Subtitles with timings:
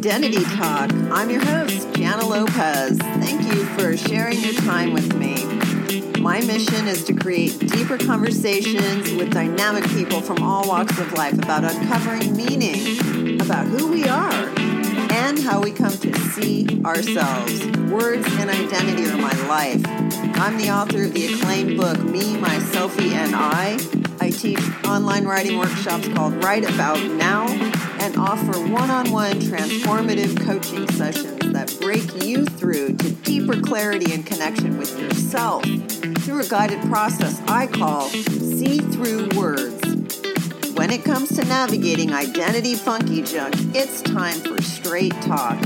[0.00, 0.90] Identity Talk.
[1.12, 2.96] I'm your host, Jana Lopez.
[2.96, 5.44] Thank you for sharing your time with me.
[6.18, 11.34] My mission is to create deeper conversations with dynamic people from all walks of life
[11.34, 14.50] about uncovering meaning, about who we are,
[15.12, 17.66] and how we come to see ourselves.
[17.90, 19.82] Words and identity are my life.
[20.38, 23.99] I'm the author of the acclaimed book, Me, My Selfie, and I.
[24.20, 27.46] I teach online writing workshops called Write About Now
[28.00, 34.12] and offer one on one transformative coaching sessions that break you through to deeper clarity
[34.12, 35.64] and connection with yourself
[36.18, 39.80] through a guided process I call See Through Words.
[40.74, 45.58] When it comes to navigating identity funky junk, it's time for straight talk.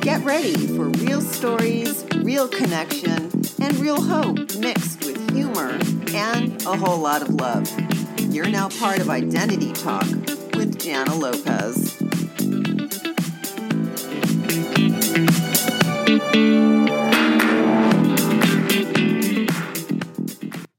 [0.00, 5.78] Get ready for real stories, real connection, and real hope mixed with humor
[6.14, 7.85] and a whole lot of love.
[8.36, 10.06] You're now part of Identity Talk
[10.56, 11.96] with Jana Lopez.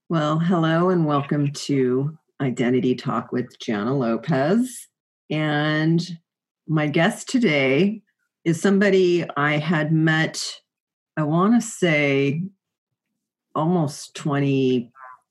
[0.07, 4.87] Well, hello and welcome to Identity Talk with Jana Lopez.
[5.31, 6.07] And
[6.67, 8.03] my guest today
[8.45, 10.61] is somebody I had met,
[11.17, 12.43] I want to say,
[13.55, 14.13] almost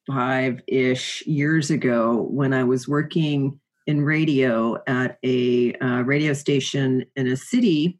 [0.06, 7.04] 25 ish years ago when I was working in radio at a uh, radio station
[7.16, 7.98] in a city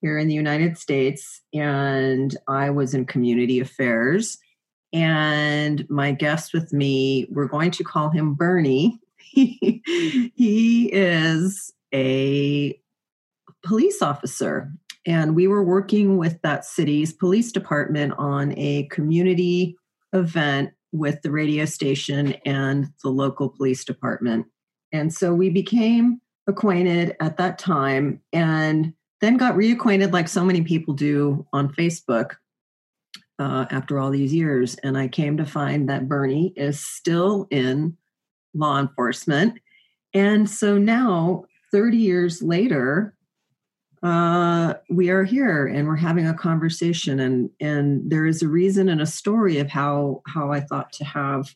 [0.00, 1.42] here in the United States.
[1.52, 4.38] And I was in community affairs.
[4.92, 8.98] And my guest with me, we're going to call him Bernie.
[9.18, 12.80] he is a
[13.64, 14.72] police officer.
[15.06, 19.76] And we were working with that city's police department on a community
[20.12, 24.46] event with the radio station and the local police department.
[24.92, 30.62] And so we became acquainted at that time and then got reacquainted like so many
[30.62, 32.32] people do on Facebook
[33.38, 34.74] uh, after all these years.
[34.76, 37.96] And I came to find that Bernie is still in
[38.54, 39.58] law enforcement.
[40.12, 43.14] And so now, 30 years later,
[44.02, 48.88] uh, we are here and we're having a conversation and and there is a reason
[48.88, 51.54] and a story of how how I thought to have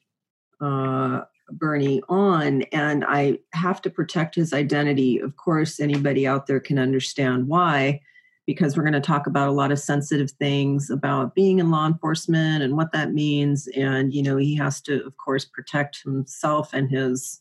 [0.61, 5.19] uh, Bernie on, and I have to protect his identity.
[5.19, 8.01] Of course, anybody out there can understand why,
[8.47, 11.87] because we're going to talk about a lot of sensitive things about being in law
[11.87, 13.69] enforcement and what that means.
[13.77, 17.41] And, you know, he has to, of course, protect himself and his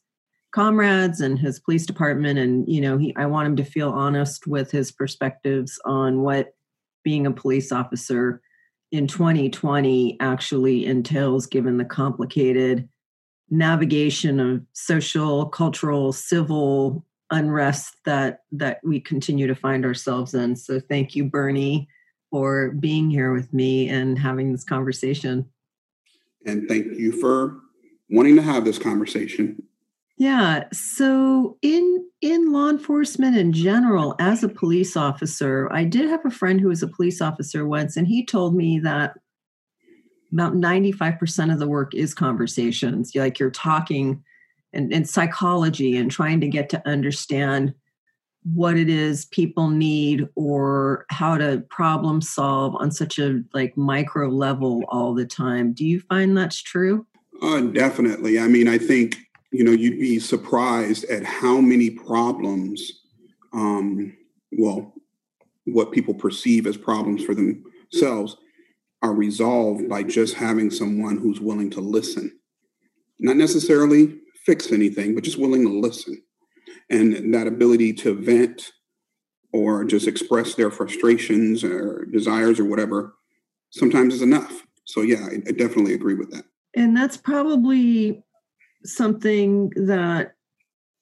[0.54, 2.40] comrades and his police department.
[2.40, 6.56] And, you know, he, I want him to feel honest with his perspectives on what
[7.04, 8.42] being a police officer
[8.92, 12.88] in 2020 actually entails, given the complicated
[13.50, 20.56] navigation of social, cultural, civil unrest that that we continue to find ourselves in.
[20.56, 21.88] So thank you, Bernie,
[22.30, 25.50] for being here with me and having this conversation.
[26.46, 27.60] And thank you for
[28.10, 29.64] wanting to have this conversation.
[30.24, 30.64] Yeah.
[30.72, 36.32] So in in law enforcement in general, as a police officer, I did have a
[36.32, 39.16] friend who was a police officer once, and he told me that
[40.32, 44.24] about 95% of the work is conversations like you're talking
[44.72, 47.74] and, and psychology and trying to get to understand
[48.44, 54.30] what it is people need or how to problem solve on such a like micro
[54.30, 57.06] level all the time do you find that's true
[57.42, 59.18] uh, definitely i mean i think
[59.54, 63.02] you know you'd be surprised at how many problems
[63.54, 64.16] um,
[64.52, 64.94] well
[65.66, 68.38] what people perceive as problems for themselves
[69.02, 72.40] are resolved by just having someone who's willing to listen.
[73.20, 76.22] Not necessarily fix anything, but just willing to listen.
[76.90, 78.72] And that ability to vent
[79.52, 83.14] or just express their frustrations or desires or whatever
[83.72, 84.66] sometimes is enough.
[84.86, 86.46] So, yeah, I, I definitely agree with that.
[86.76, 88.24] And that's probably
[88.86, 90.34] something that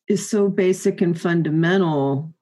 [0.08, 2.34] is so basic and fundamental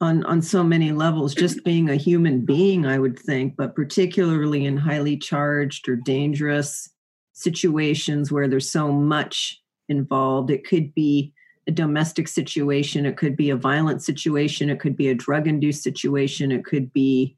[0.00, 4.66] on on so many levels just being a human being i would think but particularly
[4.66, 6.90] in highly charged or dangerous
[7.36, 9.60] situations where there's so much
[9.90, 10.50] involved.
[10.50, 11.34] It could be
[11.68, 15.82] a domestic situation it could be a violent situation it could be a drug induced
[15.82, 17.36] situation it could be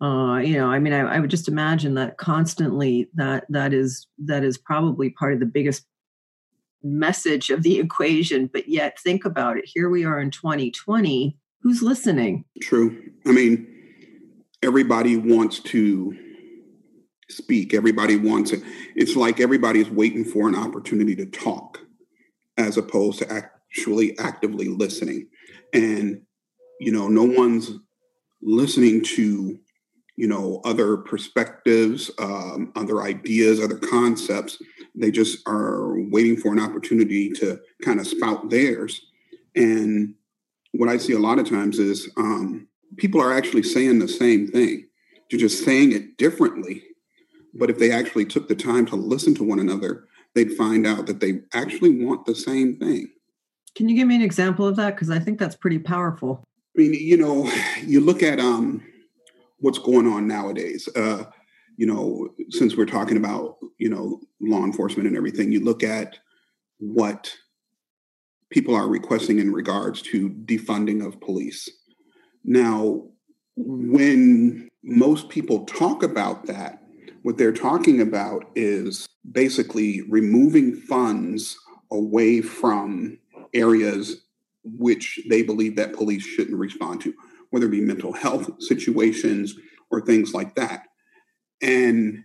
[0.00, 4.08] uh, you know i mean I, I would just imagine that constantly that that is
[4.24, 5.86] that is probably part of the biggest
[6.82, 11.82] message of the equation but yet think about it here we are in 2020 who's
[11.82, 12.44] listening?
[12.60, 13.10] True.
[13.26, 13.66] I mean,
[14.62, 16.16] everybody wants to
[17.28, 17.72] speak.
[17.72, 18.62] Everybody wants it.
[18.94, 21.80] It's like everybody is waiting for an opportunity to talk
[22.58, 25.28] as opposed to actually actively listening.
[25.72, 26.22] And,
[26.80, 27.70] you know, no one's
[28.42, 29.58] listening to
[30.16, 34.60] you know other perspectives um, other ideas other concepts.
[34.94, 39.00] They just are waiting for an opportunity to kind of spout theirs.
[39.56, 40.14] And
[40.72, 42.66] what i see a lot of times is um,
[42.96, 44.86] people are actually saying the same thing.
[45.30, 46.82] They're just saying it differently.
[47.54, 51.06] But if they actually took the time to listen to one another they'd find out
[51.06, 53.10] that they actually want the same thing.
[53.74, 54.94] Can you give me an example of that?
[54.94, 56.44] Because i think that's pretty powerful.
[56.76, 57.50] I mean you know
[57.84, 58.82] you look at um
[59.62, 60.88] what's going on nowadays.
[60.94, 61.24] Uh,
[61.76, 66.18] you know, since we're talking about you know law enforcement and everything, you look at
[66.78, 67.34] what
[68.50, 71.70] people are requesting in regards to defunding of police.
[72.44, 73.04] Now,
[73.56, 76.82] when most people talk about that,
[77.22, 81.56] what they're talking about is basically removing funds
[81.90, 83.18] away from
[83.54, 84.24] areas
[84.64, 87.14] which they believe that police shouldn't respond to
[87.52, 89.54] whether it be mental health situations
[89.90, 90.82] or things like that.
[91.62, 92.24] And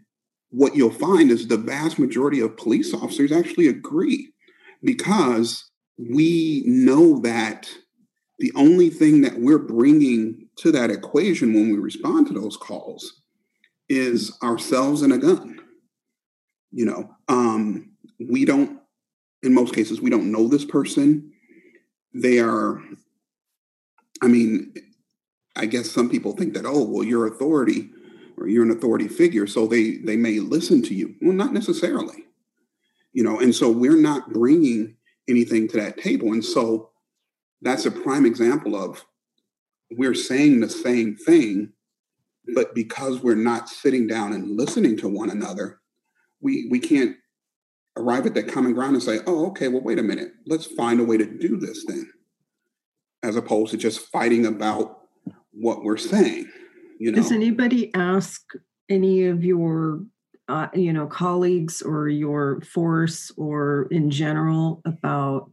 [0.49, 4.31] what you'll find is the vast majority of police officers actually agree
[4.81, 7.69] because we know that
[8.39, 13.21] the only thing that we're bringing to that equation when we respond to those calls
[13.89, 15.59] is ourselves and a gun.
[16.71, 18.79] You know, um, we don't,
[19.43, 21.31] in most cases, we don't know this person.
[22.13, 22.81] They are,
[24.21, 24.73] I mean,
[25.57, 27.89] I guess some people think that, oh, well, you're authority
[28.37, 31.15] or you're an authority figure, so they they may listen to you.
[31.21, 32.25] Well, not necessarily,
[33.11, 33.39] you know.
[33.39, 34.95] And so we're not bringing
[35.27, 36.91] anything to that table, and so
[37.61, 39.03] that's a prime example of
[39.91, 41.73] we're saying the same thing,
[42.53, 45.79] but because we're not sitting down and listening to one another,
[46.39, 47.17] we we can't
[47.97, 50.99] arrive at that common ground and say, oh, okay, well, wait a minute, let's find
[50.99, 52.07] a way to do this then,
[53.23, 54.96] as opposed to just fighting about
[55.59, 56.49] what we're saying.
[56.99, 58.41] You know, does anybody ask
[58.89, 60.01] any of your
[60.47, 65.51] uh, you know colleagues or your force or in general about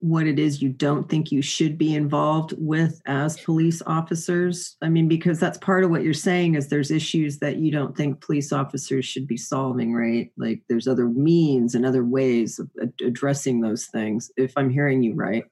[0.00, 4.76] what it is you don't think you should be involved with as police officers?
[4.80, 7.96] I mean because that's part of what you're saying is there's issues that you don't
[7.96, 10.30] think police officers should be solving right?
[10.38, 12.70] Like there's other means and other ways of
[13.04, 15.44] addressing those things if i'm hearing you right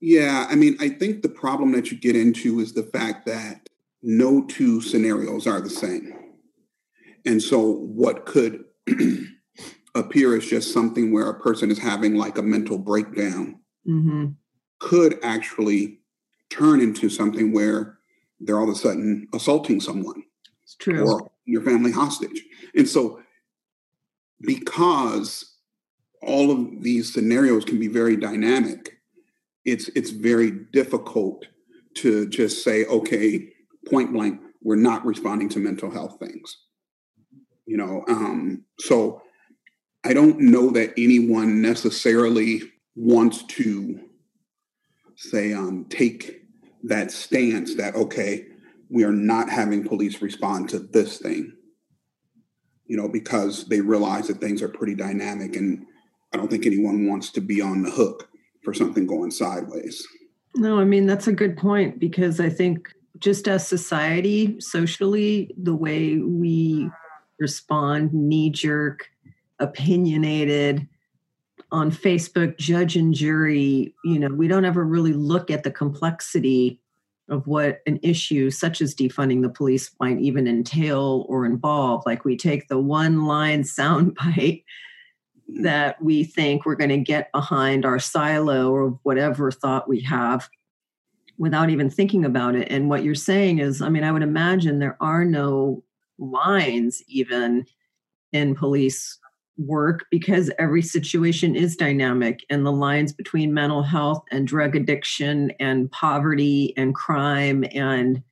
[0.00, 3.68] yeah, I mean, I think the problem that you get into is the fact that
[4.02, 6.14] no two scenarios are the same.
[7.24, 8.64] And so what could
[9.94, 14.26] appear as just something where a person is having like a mental breakdown mm-hmm.
[14.78, 15.98] could actually
[16.50, 17.98] turn into something where
[18.40, 20.22] they're all of a sudden assaulting someone.
[20.62, 21.06] It's true.
[21.06, 22.42] Or your family hostage.
[22.74, 23.20] And so
[24.40, 25.56] because
[26.22, 28.97] all of these scenarios can be very dynamic,
[29.70, 31.46] it's it's very difficult
[31.94, 33.48] to just say, okay,
[33.88, 36.58] point blank, we're not responding to mental health things.
[37.66, 39.22] You know, um, so
[40.04, 42.62] I don't know that anyone necessarily
[42.94, 44.00] wants to
[45.16, 46.42] say um, take
[46.84, 48.46] that stance that okay,
[48.88, 51.52] we are not having police respond to this thing.
[52.86, 55.84] You know, because they realize that things are pretty dynamic, and
[56.32, 58.28] I don't think anyone wants to be on the hook
[58.68, 60.06] for something going sideways.
[60.54, 65.74] No, I mean, that's a good point because I think just as society, socially, the
[65.74, 66.90] way we
[67.38, 69.08] respond, knee jerk,
[69.58, 70.86] opinionated,
[71.72, 76.78] on Facebook, judge and jury, you know, we don't ever really look at the complexity
[77.30, 82.02] of what an issue such as defunding the police might even entail or involve.
[82.04, 84.62] Like we take the one line soundbite
[85.48, 90.48] that we think we're going to get behind our silo or whatever thought we have
[91.38, 92.68] without even thinking about it.
[92.70, 95.82] And what you're saying is, I mean, I would imagine there are no
[96.18, 97.64] lines even
[98.32, 99.18] in police
[99.56, 105.50] work because every situation is dynamic and the lines between mental health and drug addiction
[105.58, 108.22] and poverty and crime and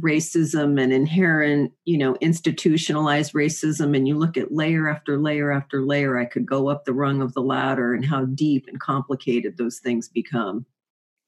[0.00, 5.82] racism and inherent, you know, institutionalized racism, and you look at layer after layer after
[5.82, 9.56] layer, I could go up the rung of the ladder and how deep and complicated
[9.56, 10.64] those things become.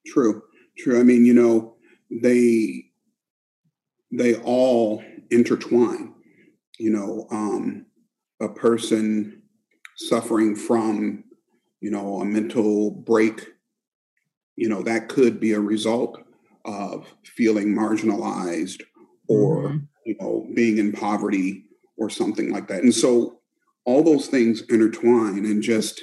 [0.07, 0.43] True,
[0.79, 0.99] true.
[0.99, 1.77] I mean, you know,
[2.11, 2.87] they
[4.11, 6.15] they all intertwine.
[6.79, 7.87] You know, um,
[8.41, 9.43] a person
[9.97, 11.25] suffering from,
[11.81, 13.47] you know, a mental break,
[14.57, 16.24] you know, that could be a result
[16.65, 18.83] of feeling marginalized
[19.29, 19.79] or mm-hmm.
[20.07, 21.65] you know being in poverty
[21.97, 23.41] or something like that and so
[23.85, 26.01] all those things intertwine and just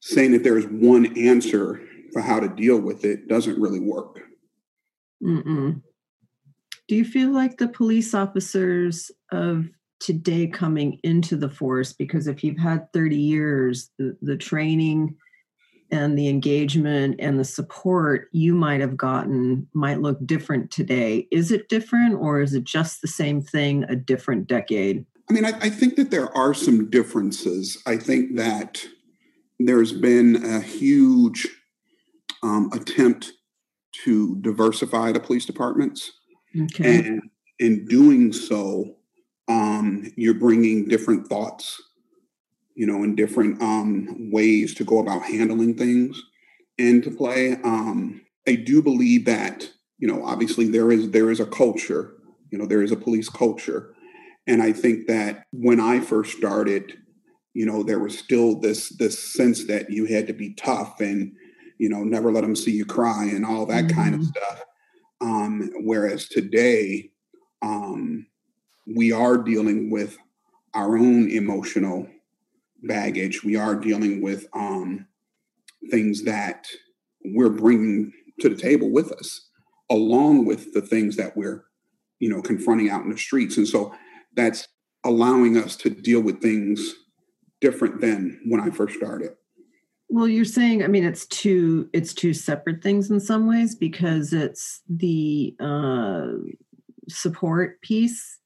[0.00, 1.80] saying that there's one answer
[2.12, 4.20] for how to deal with it doesn't really work
[5.22, 5.80] Mm-mm.
[6.88, 9.66] do you feel like the police officers of
[10.00, 15.16] today coming into the force because if you've had 30 years the, the training
[15.90, 21.28] and the engagement and the support you might have gotten might look different today.
[21.30, 25.04] Is it different or is it just the same thing a different decade?
[25.28, 27.80] I mean i, I think that there are some differences.
[27.86, 28.84] I think that
[29.58, 31.46] there's been a huge
[32.42, 33.32] um, attempt
[34.04, 36.12] to diversify the police departments.
[36.56, 36.98] Okay.
[36.98, 37.20] and
[37.58, 38.96] in doing so
[39.48, 41.80] um, you're bringing different thoughts,
[42.74, 46.20] you know, and different um, ways to go about handling things
[46.78, 47.52] into play.
[47.62, 52.14] Um, I do believe that, you know, obviously there is there is a culture,
[52.50, 53.94] you know, there is a police culture,
[54.46, 56.98] and I think that when I first started,
[57.54, 61.32] you know, there was still this this sense that you had to be tough and,
[61.78, 64.00] you know, never let them see you cry and all that mm-hmm.
[64.00, 64.30] kind of mm-hmm.
[64.30, 64.64] stuff.
[65.20, 67.10] Um, whereas today,
[67.62, 68.26] um,
[68.86, 70.18] we are dealing with
[70.74, 72.08] our own emotional
[72.86, 73.44] baggage.
[73.44, 75.06] We are dealing with um,
[75.90, 76.66] things that
[77.24, 79.48] we're bringing to the table with us,
[79.90, 81.64] along with the things that we're,
[82.18, 83.56] you know, confronting out in the streets.
[83.56, 83.94] And so
[84.34, 84.68] that's
[85.04, 86.94] allowing us to deal with things
[87.60, 89.32] different than when I first started.
[90.08, 94.32] Well, you're saying, I mean, it's two it's two separate things in some ways because
[94.32, 96.26] it's the uh,
[97.08, 98.38] support piece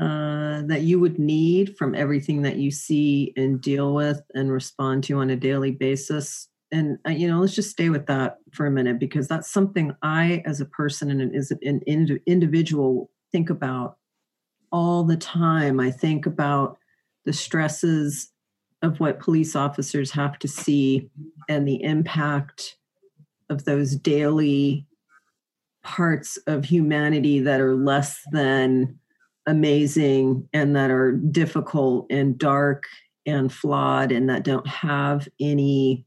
[0.00, 5.04] uh, that you would need from everything that you see and deal with and respond
[5.04, 6.48] to on a daily basis.
[6.72, 9.92] And uh, you know let's just stay with that for a minute because that's something
[10.02, 11.82] i as a person and as an
[12.26, 13.96] individual think about
[14.72, 15.80] all the time.
[15.80, 16.78] I think about
[17.24, 18.30] the stresses
[18.82, 21.10] of what police officers have to see
[21.48, 22.76] and the impact
[23.50, 24.86] of those daily
[25.82, 28.99] parts of humanity that are less than
[29.46, 32.84] amazing and that are difficult and dark
[33.26, 36.04] and flawed and that don't have any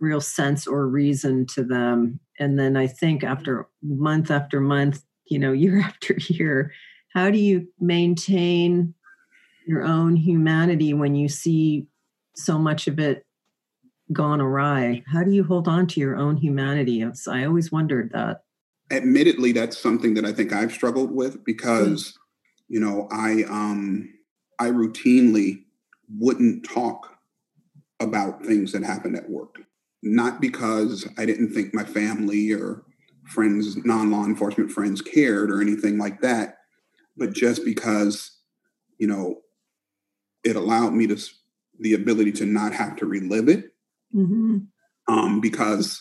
[0.00, 2.18] real sense or reason to them.
[2.38, 3.32] And then i think mm-hmm.
[3.32, 6.72] after month after month you know year after year
[7.14, 8.94] how do you maintain
[9.66, 11.86] your own humanity when you see
[12.34, 13.26] so much of it
[14.12, 15.02] gone awry?
[15.06, 17.04] How do you hold on to your own humanity?
[17.28, 18.42] I always wondered that.
[18.90, 22.16] Admittedly that's something that i think i've struggled with because mm.
[22.72, 24.08] You know, I um,
[24.58, 25.64] I routinely
[26.18, 27.18] wouldn't talk
[28.00, 29.56] about things that happened at work,
[30.02, 32.82] not because I didn't think my family or
[33.26, 36.60] friends, non-law enforcement friends cared or anything like that,
[37.14, 38.38] but just because,
[38.96, 39.42] you know,
[40.42, 41.18] it allowed me to
[41.78, 43.66] the ability to not have to relive it.
[44.14, 44.60] Mm-hmm.
[45.08, 46.00] Um, because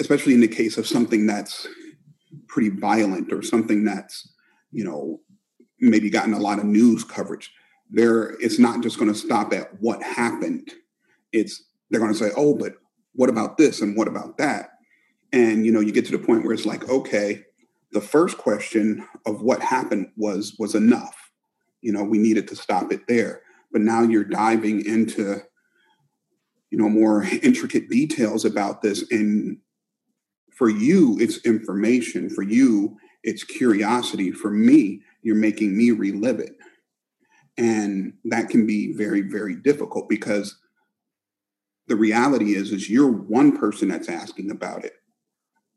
[0.00, 1.66] especially in the case of something that's
[2.48, 4.32] pretty violent or something that's,
[4.70, 5.20] you know,
[5.82, 7.52] maybe gotten a lot of news coverage.
[7.90, 10.70] There, it's not just going to stop at what happened.
[11.32, 12.74] It's they're going to say, "Oh, but
[13.14, 14.70] what about this and what about that?"
[15.32, 17.42] And you know, you get to the point where it's like, okay,
[17.92, 21.30] the first question of what happened was was enough.
[21.82, 23.42] You know, we needed to stop it there.
[23.72, 25.42] But now you're diving into
[26.72, 29.58] you know more intricate details about this and
[30.50, 36.54] for you it's information for you it's curiosity for me you're making me relive it.
[37.56, 40.58] And that can be very, very difficult because
[41.86, 44.94] the reality is, is you're one person that's asking about it.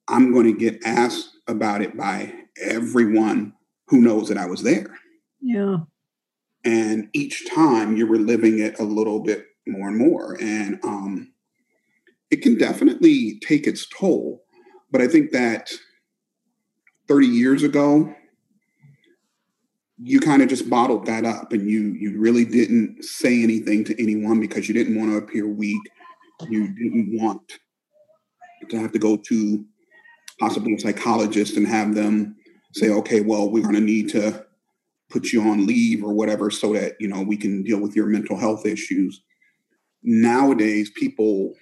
[0.08, 3.54] I'm going to get asked about it by everyone
[3.88, 4.98] who knows that I was there.
[5.42, 5.78] Yeah.
[6.64, 10.38] And each time you're reliving it a little bit more and more.
[10.42, 11.32] And um,
[12.32, 14.44] it can definitely take its toll.
[14.92, 15.72] But I think that
[17.08, 18.14] 30 years ago,
[19.98, 24.02] you kind of just bottled that up and you you really didn't say anything to
[24.02, 25.82] anyone because you didn't want to appear weak.
[26.50, 27.60] You didn't want
[28.70, 29.66] to have to go to
[30.40, 32.36] possibly a psychologist and have them
[32.74, 34.46] say okay well we're going to need to
[35.10, 38.08] put you on leave or whatever so that you know we can deal with your
[38.08, 39.22] mental health issues.
[40.04, 41.54] Nowadays people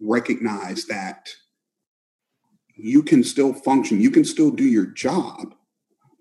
[0.00, 1.28] recognize that
[2.76, 4.02] you can still function.
[4.02, 5.54] You can still do your job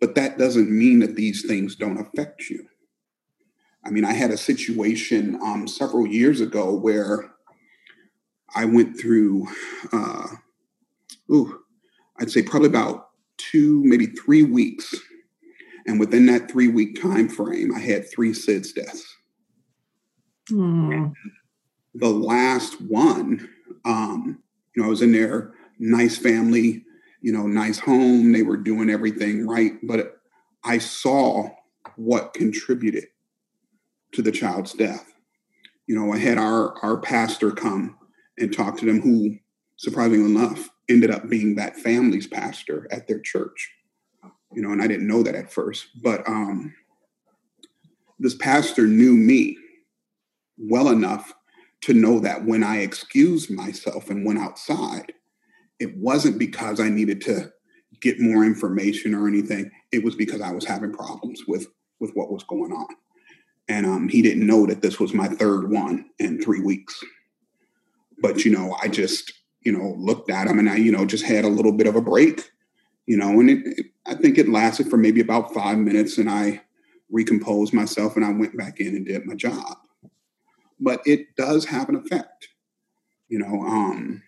[0.06, 2.68] but that doesn't mean that these things don't affect you.
[3.84, 7.32] I mean, I had a situation um, several years ago where
[8.56, 9.48] I went through,
[9.92, 10.28] uh,
[11.32, 11.60] ooh,
[12.20, 14.94] I'd say probably about two, maybe three weeks.
[15.88, 19.16] And within that three week time frame, I had three SIDS deaths.
[20.52, 21.14] Mm.
[21.96, 23.50] The last one,
[23.86, 24.38] um,
[24.76, 26.85] you know, I was in there, nice family,
[27.26, 28.34] you know, nice home.
[28.34, 29.74] They were doing everything right.
[29.82, 30.18] But
[30.64, 31.50] I saw
[31.96, 33.06] what contributed
[34.12, 35.12] to the child's death.
[35.88, 37.98] You know, I had our our pastor come
[38.38, 39.38] and talk to them, who
[39.78, 43.72] surprisingly enough ended up being that family's pastor at their church.
[44.54, 46.76] You know, and I didn't know that at first, but um,
[48.20, 49.58] this pastor knew me
[50.60, 51.34] well enough
[51.82, 55.12] to know that when I excused myself and went outside,
[55.80, 57.52] it wasn't because I needed to
[58.02, 59.72] get more information or anything.
[59.92, 61.68] It was because I was having problems with
[62.00, 62.88] with what was going on.
[63.68, 67.04] And um, he didn't know that this was my third one in three weeks.
[68.22, 71.26] But you know, I just you know looked at him and I you know just
[71.26, 72.52] had a little bit of a break,
[73.06, 76.30] you know, and it, it, I think it lasted for maybe about five minutes, and
[76.30, 76.62] I
[77.10, 79.78] recomposed myself and I went back in and did my job.
[80.80, 82.50] But it does have an effect,
[83.30, 83.62] you know.
[83.62, 84.22] Um,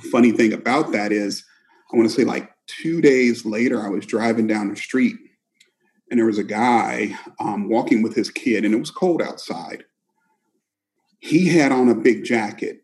[0.00, 1.44] funny thing about that is,
[1.92, 5.16] I want to say like two days later, I was driving down the street
[6.10, 9.84] and there was a guy um, walking with his kid, and it was cold outside.
[11.18, 12.82] He had on a big jacket.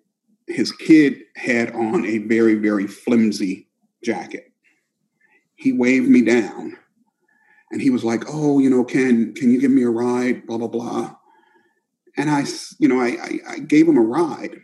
[0.48, 3.68] His kid had on a very, very flimsy
[4.02, 4.52] jacket.
[5.54, 6.76] He waved me down
[7.70, 10.58] and he was like, "Oh, you know, can can you give me a ride?" Blah
[10.58, 11.16] blah blah.
[12.16, 12.44] And I,
[12.78, 14.60] you know, I, I, I gave him a ride,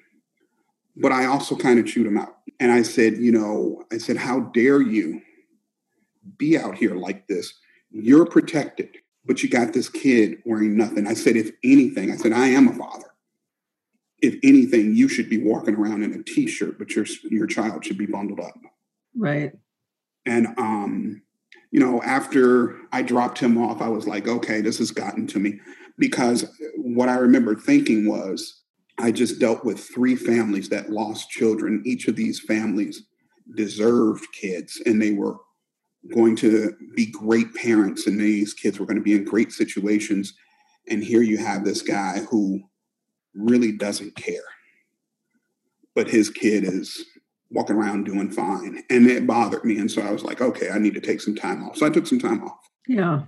[1.01, 2.37] but I also kind of chewed him out.
[2.61, 5.21] And I said, you know, I said, how dare you
[6.37, 7.53] be out here like this?
[7.91, 11.07] You're protected, but you got this kid wearing nothing.
[11.07, 13.07] I said, if anything, I said, I am a father.
[14.21, 17.99] If anything, you should be walking around in a t-shirt, but your your child should
[17.99, 18.59] be bundled up.
[19.17, 19.53] Right.
[20.27, 21.23] And um,
[21.71, 25.39] you know, after I dropped him off, I was like, okay, this has gotten to
[25.39, 25.61] me.
[25.99, 28.63] Because what I remember thinking was,
[29.01, 31.83] I just dealt with three families that lost children.
[31.87, 33.05] Each of these families
[33.57, 35.37] deserved kids, and they were
[36.13, 40.35] going to be great parents, and these kids were going to be in great situations.
[40.89, 42.61] And here you have this guy who
[43.35, 44.41] really doesn't care,
[45.95, 47.05] but his kid is
[47.51, 48.83] walking around doing fine.
[48.91, 49.79] And it bothered me.
[49.79, 51.77] And so I was like, okay, I need to take some time off.
[51.77, 52.59] So I took some time off.
[52.87, 53.23] Yeah.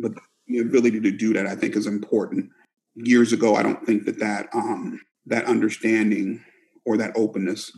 [0.00, 0.12] But
[0.46, 2.50] the ability to do that, I think, is important.
[2.94, 6.42] Years ago, I don't think that that um, that understanding
[6.84, 7.72] or that openness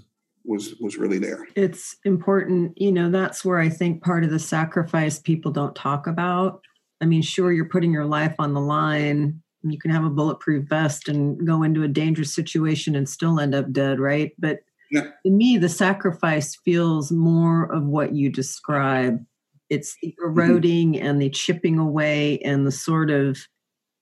[0.45, 1.47] was was really there.
[1.55, 3.11] It's important, you know.
[3.11, 6.63] That's where I think part of the sacrifice people don't talk about.
[7.01, 9.43] I mean, sure, you're putting your life on the line.
[9.63, 13.55] You can have a bulletproof vest and go into a dangerous situation and still end
[13.55, 14.33] up dead, right?
[14.39, 15.11] But yeah.
[15.25, 19.25] to me, the sacrifice feels more of what you describe.
[19.69, 20.41] It's the mm-hmm.
[20.41, 21.07] eroding mm-hmm.
[21.07, 23.39] and the chipping away and the sort of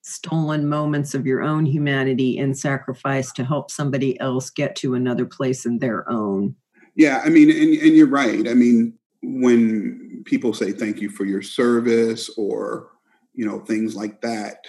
[0.06, 5.26] stolen moments of your own humanity in sacrifice to help somebody else get to another
[5.26, 6.54] place in their own.
[6.94, 8.48] Yeah, I mean, and, and you're right.
[8.48, 12.88] I mean, when people say thank you for your service or,
[13.34, 14.64] you know, things like that,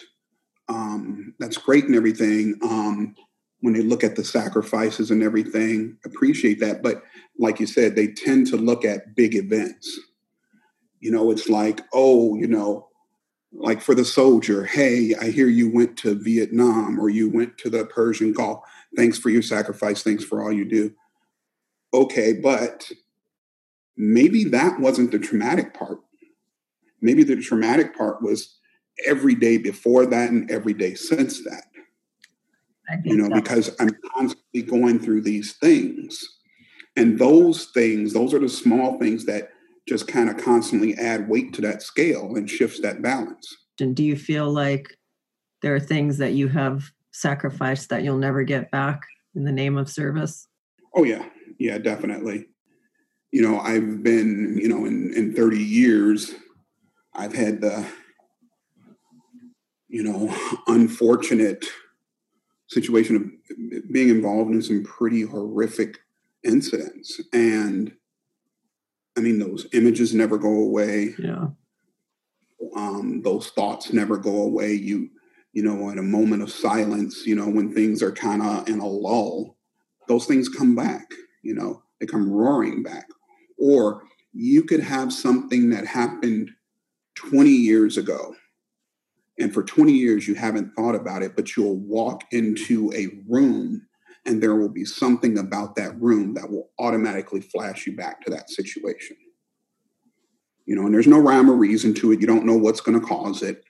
[0.69, 2.57] um, that's great and everything.
[2.63, 3.13] Um,
[3.59, 6.81] when they look at the sacrifices and everything, appreciate that.
[6.81, 7.03] But
[7.37, 9.99] like you said, they tend to look at big events.
[10.99, 12.87] You know, it's like, oh, you know,
[13.53, 17.69] like for the soldier, hey, I hear you went to Vietnam or you went to
[17.69, 18.63] the Persian Gulf.
[18.95, 20.03] Thanks for your sacrifice.
[20.03, 20.93] Thanks for all you do.
[21.93, 22.91] Okay, but
[23.95, 25.99] maybe that wasn't the traumatic part.
[27.01, 28.57] Maybe the traumatic part was
[29.05, 31.63] every day before that and every day since that
[33.03, 33.35] you know, so.
[33.35, 36.23] because I'm constantly going through these things.
[36.95, 39.49] And those things, those are the small things that
[39.87, 43.55] just kind of constantly add weight to that scale and shifts that balance.
[43.79, 44.97] And do you feel like
[45.61, 49.01] there are things that you have sacrificed that you'll never get back
[49.35, 50.47] in the name of service?
[50.95, 51.25] Oh yeah.
[51.59, 52.45] Yeah, definitely.
[53.31, 56.33] You know, I've been, you know, in, in 30 years,
[57.13, 57.85] I've had the,
[59.87, 60.35] you know,
[60.67, 61.65] unfortunate
[62.67, 65.99] situation of being involved in some pretty horrific
[66.43, 67.19] incidents.
[67.33, 67.93] And
[69.17, 71.15] I mean, those images never go away.
[71.17, 71.47] Yeah.
[72.75, 74.73] Um, those thoughts never go away.
[74.73, 75.09] You,
[75.53, 78.79] you know, in a moment of silence, you know, when things are kind of in
[78.79, 79.57] a lull,
[80.07, 81.07] those things come back,
[81.41, 83.07] you know, they come roaring back.
[83.57, 84.03] Or
[84.33, 86.51] you could have something that happened
[87.15, 88.35] 20 years ago
[89.39, 93.86] and for 20 years you haven't thought about it, but you'll walk into a room
[94.27, 98.29] and there will be something about that room that will automatically flash you back to
[98.29, 99.15] that situation.
[100.65, 102.19] You know, and there's no rhyme or reason to it.
[102.19, 103.63] You don't know what's going to cause it.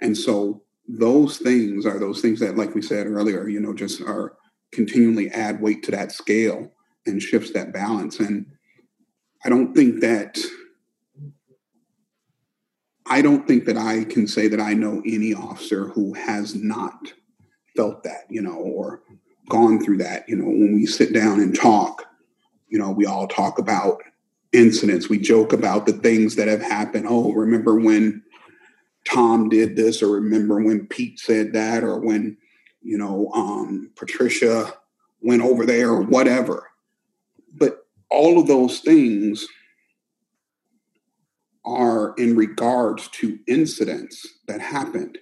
[0.00, 4.00] And so those things are those things that, like we said earlier, you know, just
[4.02, 4.36] are
[4.72, 6.70] continually add weight to that scale
[7.06, 8.20] and shifts that balance.
[8.20, 8.46] And
[9.44, 10.38] I don't think that
[13.06, 17.12] I don't think that I can say that I know any officer who has not
[17.76, 19.02] felt that, you know, or
[19.48, 20.28] gone through that.
[20.28, 22.04] You know, when we sit down and talk,
[22.68, 24.02] you know, we all talk about
[24.52, 25.08] incidents.
[25.08, 27.06] We joke about the things that have happened.
[27.08, 28.22] Oh, remember when
[29.06, 32.36] Tom did this, or remember when Pete said that, or when,
[32.82, 34.72] you know, um, Patricia
[35.20, 36.68] went over there, or whatever.
[37.52, 39.46] But all of those things
[41.64, 45.18] are in regards to incidents that happened.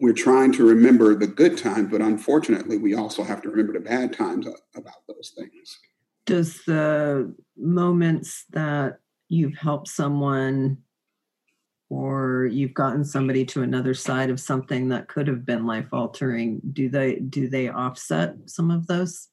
[0.00, 3.80] We're trying to remember the good times, but unfortunately, we also have to remember the
[3.80, 5.78] bad times about those things.
[6.26, 10.78] Does the moments that you've helped someone
[11.88, 16.60] or you've gotten somebody to another side of something that could have been life altering
[16.72, 19.28] do they do they offset some of those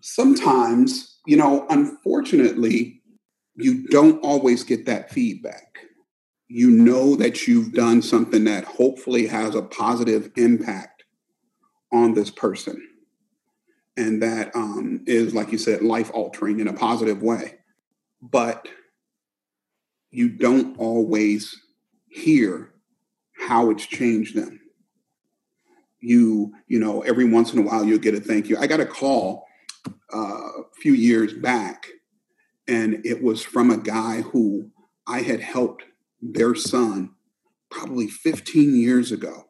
[0.00, 3.00] sometimes you know unfortunately
[3.62, 5.78] you don't always get that feedback.
[6.52, 11.04] You know that you've done something that hopefully has a positive impact
[11.92, 12.84] on this person.
[13.96, 17.58] And that um, is, like you said, life altering in a positive way.
[18.20, 18.66] But
[20.10, 21.56] you don't always
[22.08, 22.72] hear
[23.38, 24.60] how it's changed them.
[26.00, 28.56] You, you know, every once in a while you'll get a thank you.
[28.58, 29.46] I got a call
[30.12, 31.86] uh, a few years back
[32.66, 34.70] and it was from a guy who
[35.06, 35.84] I had helped
[36.20, 37.14] their son
[37.70, 39.46] probably 15 years ago.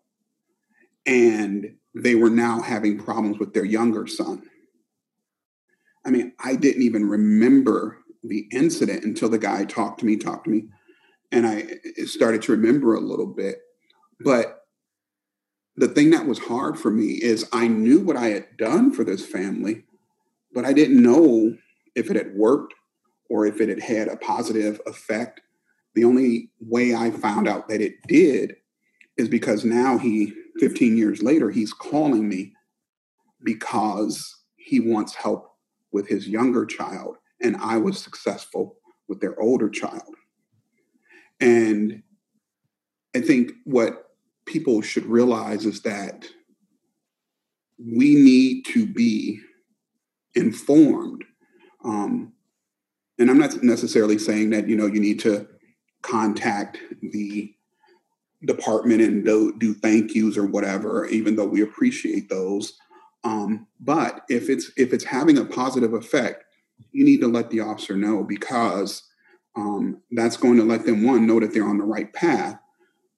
[1.07, 4.43] And they were now having problems with their younger son.
[6.05, 10.45] I mean, I didn't even remember the incident until the guy talked to me, talked
[10.45, 10.65] to me,
[11.33, 11.67] and I
[12.05, 13.59] started to remember a little bit.
[14.21, 14.61] But
[15.77, 19.05] the thing that was hard for me is I knew what I had done for
[19.05, 19.85] this family,
[20.53, 21.57] but I didn't know
[21.95, 22.75] if it had worked
[23.29, 25.41] or if it had had a positive effect.
[25.95, 28.57] The only way I found out that it did
[29.17, 32.53] is because now he, 15 years later, he's calling me
[33.43, 35.53] because he wants help
[35.93, 38.77] with his younger child, and I was successful
[39.09, 40.15] with their older child.
[41.41, 42.03] And
[43.17, 44.11] I think what
[44.47, 46.27] people should realize is that
[47.79, 49.41] we need to be
[50.35, 51.25] informed
[51.85, 52.33] um,
[53.19, 55.47] and I'm not necessarily saying that you know you need to
[56.03, 57.55] contact the
[58.45, 62.79] department and do, do thank yous or whatever, even though we appreciate those.
[63.23, 66.45] Um, but if it's if it's having a positive effect,
[66.93, 69.03] you need to let the officer know because
[69.57, 72.59] um, that's going to let them one know that they're on the right path,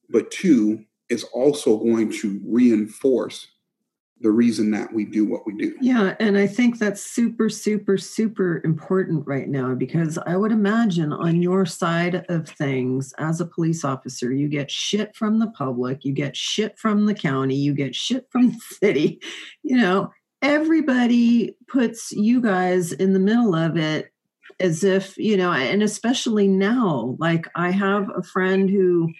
[0.08, 3.46] but two, it's also going to reinforce
[4.22, 5.76] the reason that we do what we do.
[5.80, 11.12] Yeah, and I think that's super, super, super important right now because I would imagine
[11.12, 16.04] on your side of things as a police officer, you get shit from the public,
[16.04, 19.20] you get shit from the county, you get shit from the city.
[19.62, 24.12] You know, everybody puts you guys in the middle of it
[24.60, 29.12] as if, you know, and especially now, like I have a friend who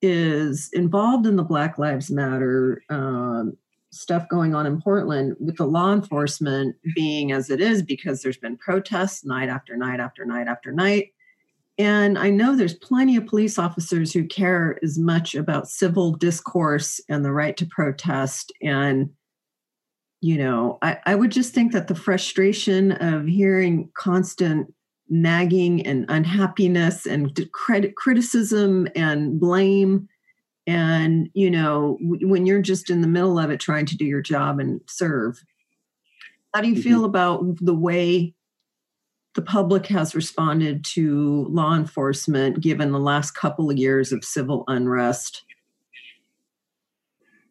[0.00, 3.56] is involved in the Black Lives Matter um,
[3.92, 8.38] stuff going on in Portland with the law enforcement being as it is because there's
[8.38, 11.12] been protests night after night after night after night.
[11.78, 17.00] And I know there's plenty of police officers who care as much about civil discourse
[17.08, 18.52] and the right to protest.
[18.62, 19.10] And,
[20.20, 24.72] you know, I, I would just think that the frustration of hearing constant
[25.08, 30.08] nagging and unhappiness and credit criticism and blame
[30.66, 34.22] and you know when you're just in the middle of it trying to do your
[34.22, 35.42] job and serve
[36.54, 36.82] how do you mm-hmm.
[36.82, 38.34] feel about the way
[39.34, 44.64] the public has responded to law enforcement given the last couple of years of civil
[44.68, 45.44] unrest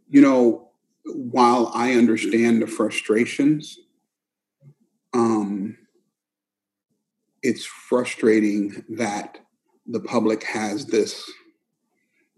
[0.09, 0.69] you know
[1.05, 3.77] while i understand the frustrations
[5.13, 5.77] um
[7.43, 9.39] it's frustrating that
[9.87, 11.29] the public has this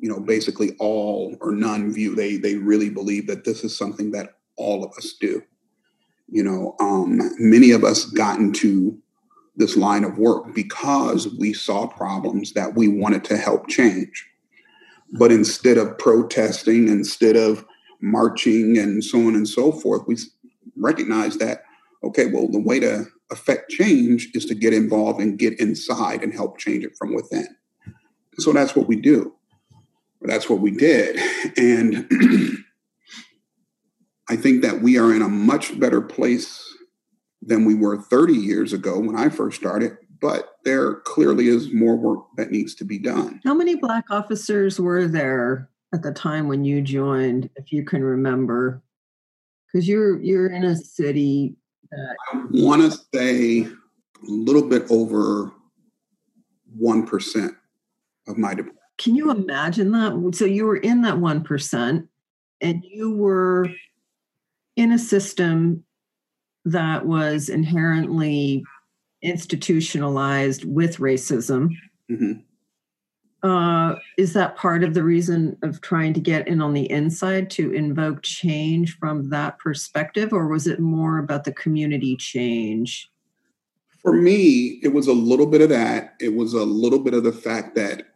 [0.04, 2.14] you know basically all or none view.
[2.14, 5.42] They they really believe that this is something that all of us do.
[6.28, 9.02] You know um, many of us got into
[9.56, 14.28] this line of work because we saw problems that we wanted to help change.
[15.14, 17.66] But instead of protesting instead of
[18.02, 20.18] marching and so on and so forth we
[20.76, 21.64] recognize that
[22.04, 26.34] okay well the way to affect change is to get involved and get inside and
[26.34, 27.48] help change it from within.
[28.40, 29.34] So that's what we do
[30.30, 31.20] that's what we did.
[31.58, 32.10] And
[34.30, 36.64] I think that we are in a much better place
[37.42, 41.96] than we were 30 years ago when I first started, but there clearly is more
[41.96, 43.42] work that needs to be done.
[43.44, 48.04] How many Black officers were there at the time when you joined, if you can
[48.04, 48.82] remember?
[49.68, 51.56] Because you're you're in a city
[51.92, 53.72] that I want to say a
[54.26, 55.52] little bit over
[56.78, 57.56] one percent
[58.28, 58.83] of my department.
[58.98, 60.36] Can you imagine that?
[60.36, 62.08] So you were in that one percent,
[62.62, 63.70] and you were
[64.76, 65.84] in a system
[66.66, 68.64] that was inherently
[69.22, 71.70] institutionalized with racism.
[72.10, 72.34] Mm-hmm.
[73.48, 77.50] Uh, is that part of the reason of trying to get in on the inside
[77.50, 83.10] to invoke change from that perspective, or was it more about the community change?
[84.02, 86.14] For me, it was a little bit of that.
[86.22, 88.13] It was a little bit of the fact that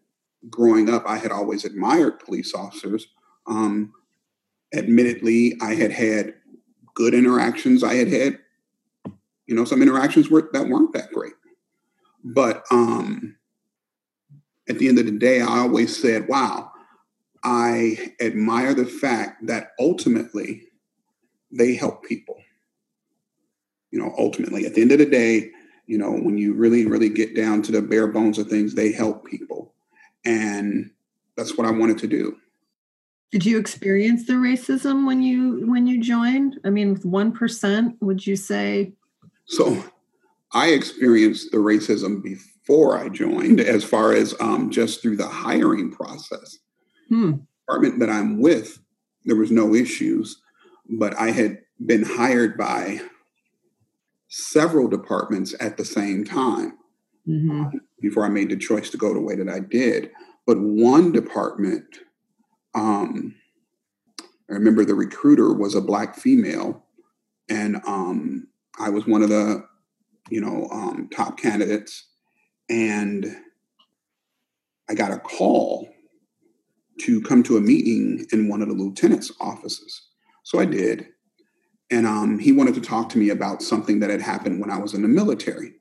[0.50, 3.08] growing up, I had always admired police officers.
[3.48, 3.94] Um,
[4.74, 6.34] admittedly, I had had
[6.94, 7.84] good interactions.
[7.84, 8.40] I had had,
[9.46, 11.34] you know, some interactions were, that weren't that great.
[12.24, 13.38] But um,
[14.68, 16.72] at the end of the day, I always said, wow,
[17.44, 20.64] I admire the fact that ultimately
[21.52, 22.38] they help people.
[23.92, 25.52] You know, ultimately, at the end of the day,
[25.86, 28.92] you know, when you really, really get down to the bare bones of things, they
[28.92, 29.67] help people.
[30.28, 30.92] And
[31.38, 32.36] that's what I wanted to do.
[33.32, 36.60] Did you experience the racism when you when you joined?
[36.66, 38.94] I mean, with one percent, would you say?
[39.46, 39.84] So,
[40.52, 45.92] I experienced the racism before I joined, as far as um, just through the hiring
[45.92, 46.58] process.
[47.08, 47.34] Hmm.
[47.66, 48.80] Department that I'm with,
[49.24, 50.42] there was no issues,
[50.90, 53.00] but I had been hired by
[54.28, 56.78] several departments at the same time
[57.28, 57.52] mm-hmm.
[57.52, 60.12] um, before I made the choice to go the way that I did.
[60.46, 61.84] But one department
[62.74, 63.36] um,
[64.50, 66.86] I remember the recruiter was a black female,
[67.50, 68.48] and um,
[68.80, 69.66] I was one of the,
[70.30, 72.08] you know, um, top candidates,
[72.70, 73.36] and
[74.90, 75.90] I got a call
[77.02, 80.02] to come to a meeting in one of the lieutenant's offices.
[80.44, 81.08] So I did,
[81.92, 84.78] and um, he wanted to talk to me about something that had happened when I
[84.78, 85.74] was in the military,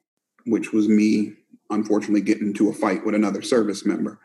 [0.46, 1.34] which was me,
[1.70, 4.18] unfortunately, getting into a fight with another service member.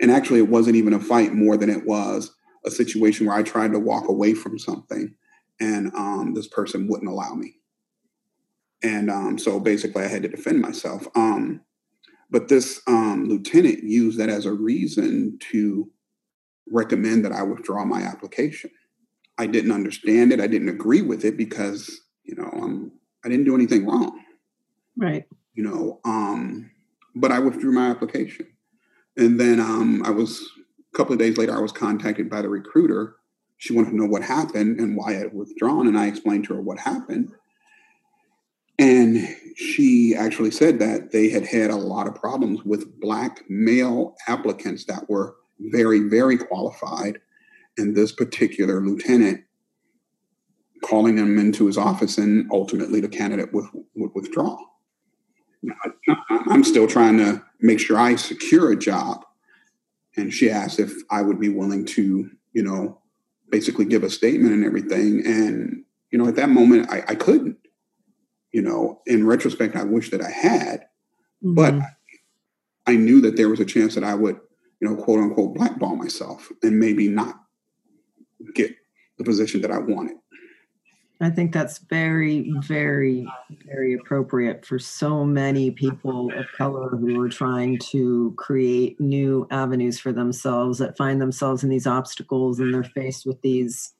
[0.00, 3.42] And actually, it wasn't even a fight more than it was a situation where I
[3.42, 5.14] tried to walk away from something
[5.60, 7.56] and um, this person wouldn't allow me.
[8.82, 11.06] And um, so basically, I had to defend myself.
[11.14, 11.60] Um,
[12.30, 15.90] but this um, lieutenant used that as a reason to
[16.70, 18.70] recommend that I withdraw my application.
[19.38, 20.40] I didn't understand it.
[20.40, 22.92] I didn't agree with it because, you know, um,
[23.24, 24.18] I didn't do anything wrong.
[24.96, 25.24] Right.
[25.54, 26.70] You know, um,
[27.14, 28.46] but I withdrew my application.
[29.16, 30.40] And then um, I was
[30.92, 33.16] a couple of days later, I was contacted by the recruiter.
[33.58, 36.54] She wanted to know what happened and why I had withdrawn, and I explained to
[36.54, 37.32] her what happened.
[38.78, 44.16] And she actually said that they had had a lot of problems with black male
[44.26, 47.20] applicants that were very, very qualified.
[47.78, 49.44] And this particular lieutenant
[50.82, 54.58] calling them into his office, and ultimately the candidate would, would withdraw.
[56.28, 59.24] I'm still trying to make sure I secure a job.
[60.16, 63.00] And she asked if I would be willing to, you know,
[63.50, 65.24] basically give a statement and everything.
[65.24, 67.58] And, you know, at that moment, I, I couldn't.
[68.52, 70.80] You know, in retrospect, I wish that I had,
[71.42, 71.54] mm-hmm.
[71.54, 71.74] but
[72.86, 74.38] I knew that there was a chance that I would,
[74.80, 77.36] you know, quote unquote, blackball myself and maybe not
[78.54, 78.74] get
[79.16, 80.16] the position that I wanted.
[81.22, 83.26] I think that's very, very,
[83.66, 89.98] very appropriate for so many people of color who are trying to create new avenues
[90.00, 93.94] for themselves that find themselves in these obstacles and they're faced with these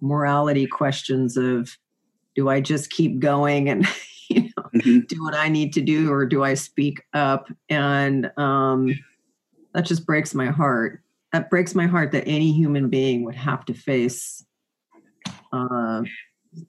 [0.00, 1.76] morality questions of
[2.34, 3.86] do I just keep going and
[4.28, 5.00] you know mm-hmm.
[5.06, 7.48] do what I need to do or do I speak up?
[7.68, 8.98] And um,
[9.74, 11.02] that just breaks my heart.
[11.32, 14.44] That breaks my heart that any human being would have to face
[15.52, 16.02] uh,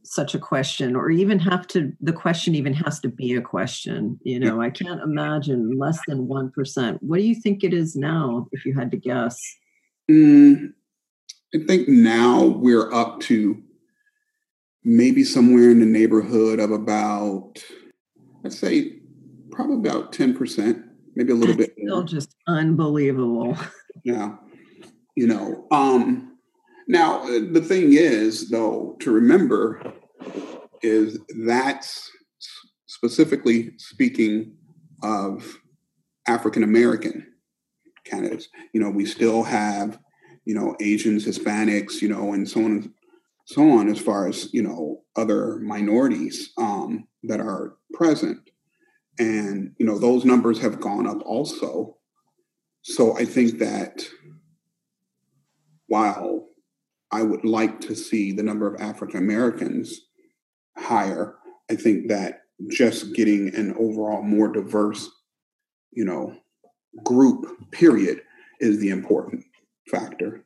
[0.04, 4.20] such a question or even have to the question even has to be a question
[4.24, 8.48] you know i can't imagine less than 1% what do you think it is now
[8.52, 9.40] if you had to guess?
[10.10, 10.74] Mm,
[11.56, 13.62] i think now we're up to
[14.84, 17.54] maybe somewhere in the neighborhood of about
[18.46, 19.00] i'd say
[19.52, 20.84] probably about 10%
[21.16, 22.04] maybe a little That's bit still more.
[22.06, 23.58] just unbelievable.
[24.04, 24.36] Yeah
[25.16, 26.31] you know um
[26.92, 29.82] now, the thing is, though, to remember
[30.82, 32.12] is that's
[32.86, 34.58] specifically speaking
[35.02, 35.58] of
[36.28, 37.26] African American
[38.04, 38.50] candidates.
[38.74, 40.00] You know, we still have,
[40.44, 42.94] you know, Asians, Hispanics, you know, and so on.
[43.46, 48.50] so on, as far as you know, other minorities um, that are present,
[49.18, 51.96] and you know those numbers have gone up also.
[52.82, 54.04] So I think that
[55.88, 56.51] while
[57.12, 60.02] I would like to see the number of African Americans
[60.78, 61.36] higher,
[61.70, 65.10] I think that just getting an overall more diverse,
[65.92, 66.36] you know,
[67.04, 68.22] group period
[68.60, 69.44] is the important
[69.90, 70.46] factor.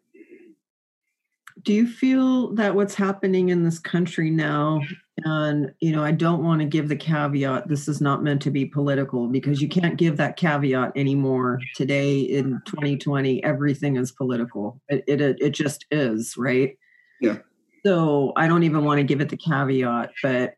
[1.66, 4.82] Do you feel that what's happening in this country now,
[5.26, 8.52] and you know, I don't want to give the caveat, this is not meant to
[8.52, 11.60] be political because you can't give that caveat anymore.
[11.76, 14.80] Today in 2020, everything is political.
[14.90, 16.78] It it, it just is, right?
[17.20, 17.40] Yeah.
[17.84, 20.54] So I don't even want to give it the caveat, but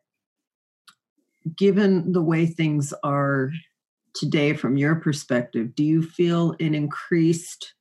[1.56, 3.52] given the way things are
[4.13, 7.76] today from your perspective, do you feel an increased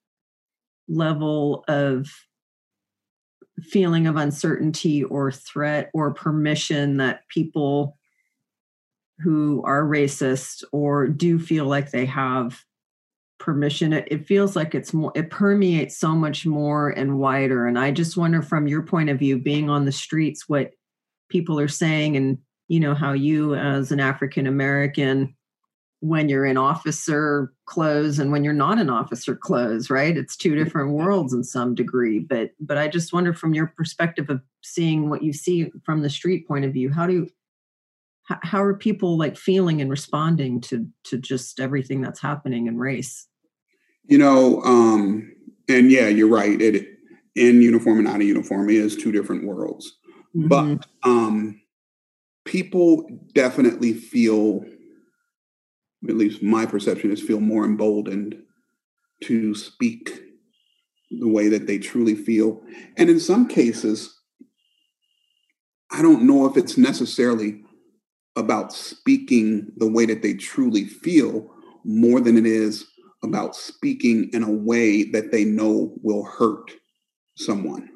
[0.88, 2.08] level of
[3.62, 7.96] feeling of uncertainty or threat or permission that people
[9.18, 12.62] who are racist or do feel like they have
[13.38, 13.92] permission.
[13.92, 17.66] It, it, feels like it's more it permeates so much more and wider.
[17.66, 20.72] And i just wonder from your point of view being on the streets what
[21.28, 22.38] people are saying and
[22.68, 25.35] you know how you as an african american
[26.00, 30.16] when you're in officer clothes and when you're not in officer clothes right?
[30.16, 34.30] It's two different worlds in some degree but but i just wonder from your perspective
[34.30, 37.28] of seeing what you see from the street point of view how do you
[38.26, 43.28] how are people like feeling and responding to to just everything that's happening in race?
[44.04, 45.32] You know um
[45.68, 46.86] and yeah you're right it
[47.34, 49.92] in uniform and out of uniform is two different worlds.
[50.34, 50.48] Mm-hmm.
[50.48, 51.60] but um
[52.44, 54.64] people definitely feel
[56.10, 58.36] at least my perception is feel more emboldened
[59.22, 60.22] to speak
[61.10, 62.60] the way that they truly feel
[62.96, 64.20] and in some cases
[65.92, 67.62] i don't know if it's necessarily
[68.36, 71.50] about speaking the way that they truly feel
[71.84, 72.86] more than it is
[73.22, 76.70] about speaking in a way that they know will hurt
[77.36, 77.88] someone.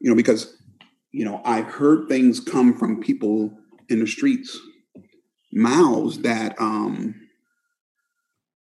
[0.00, 0.56] You know, because,
[1.12, 3.56] you know, I've heard things come from people
[3.88, 4.58] in the streets
[5.52, 7.14] mouths that, um,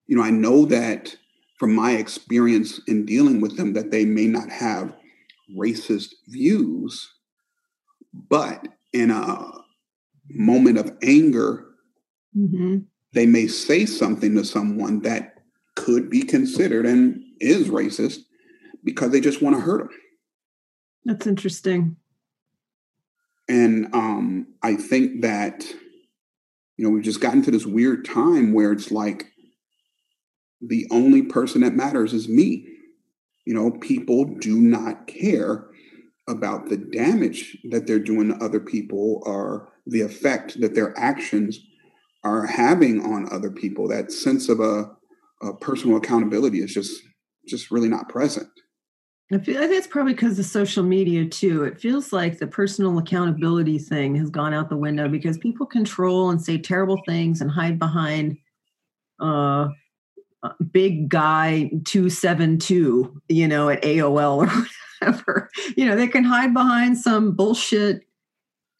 [0.06, 1.16] you know, I know that
[1.58, 4.94] from my experience in dealing with them that they may not have
[5.56, 7.12] racist views,
[8.12, 9.50] but in a
[10.30, 11.66] moment of anger,
[12.36, 12.78] mm-hmm.
[13.12, 15.34] they may say something to someone that
[15.76, 18.20] could be considered and is racist
[18.84, 19.90] because they just want to hurt them.
[21.04, 21.96] That's interesting.
[23.48, 25.66] And um, I think that,
[26.80, 29.26] you know, we've just gotten to this weird time where it's like
[30.62, 32.66] the only person that matters is me.
[33.44, 35.66] You know, people do not care
[36.26, 41.60] about the damage that they're doing to other people or the effect that their actions
[42.24, 43.86] are having on other people.
[43.86, 44.90] That sense of a,
[45.42, 47.02] a personal accountability is just
[47.46, 48.48] just really not present.
[49.32, 51.64] I, feel, think it's probably because of social media too.
[51.64, 56.30] It feels like the personal accountability thing has gone out the window because people control
[56.30, 58.36] and say terrible things and hide behind
[59.20, 59.68] uh,
[60.72, 64.66] big guy 272, you know, at AOL or
[65.00, 65.50] whatever.
[65.76, 68.02] You know, they can hide behind some bullshit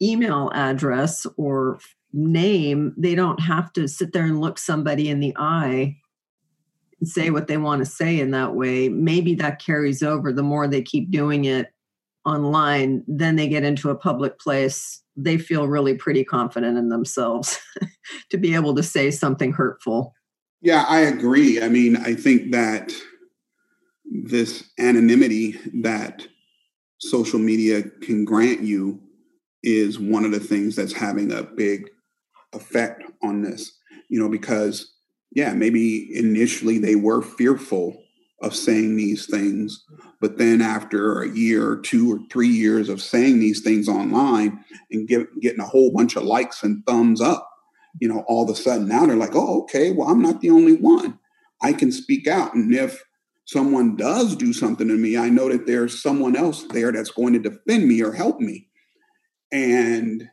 [0.01, 1.79] email address or
[2.13, 5.97] name, they don't have to sit there and look somebody in the eye
[7.03, 8.89] say what they want to say in that way.
[8.89, 10.31] Maybe that carries over.
[10.31, 11.73] The more they keep doing it
[12.25, 15.01] online, then they get into a public place.
[15.15, 17.59] They feel really pretty confident in themselves
[18.29, 20.13] to be able to say something hurtful.
[20.61, 21.61] Yeah, I agree.
[21.61, 22.93] I mean, I think that
[24.05, 26.27] this anonymity that
[26.99, 29.01] social media can grant you
[29.63, 31.89] is one of the things that's having a big
[32.53, 33.71] effect on this,
[34.09, 34.93] you know, because,
[35.31, 38.03] yeah, maybe initially they were fearful
[38.41, 39.85] of saying these things,
[40.19, 44.63] but then after a year or two or three years of saying these things online
[44.89, 47.47] and get, getting a whole bunch of likes and thumbs up,
[47.99, 50.49] you know, all of a sudden now they're like, oh, okay, well, I'm not the
[50.49, 51.19] only one.
[51.61, 52.55] I can speak out.
[52.55, 53.03] And if
[53.45, 57.33] someone does do something to me, I know that there's someone else there that's going
[57.33, 58.69] to defend me or help me
[59.51, 60.29] and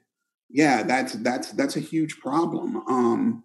[0.49, 3.45] yeah that's that's that's a huge problem um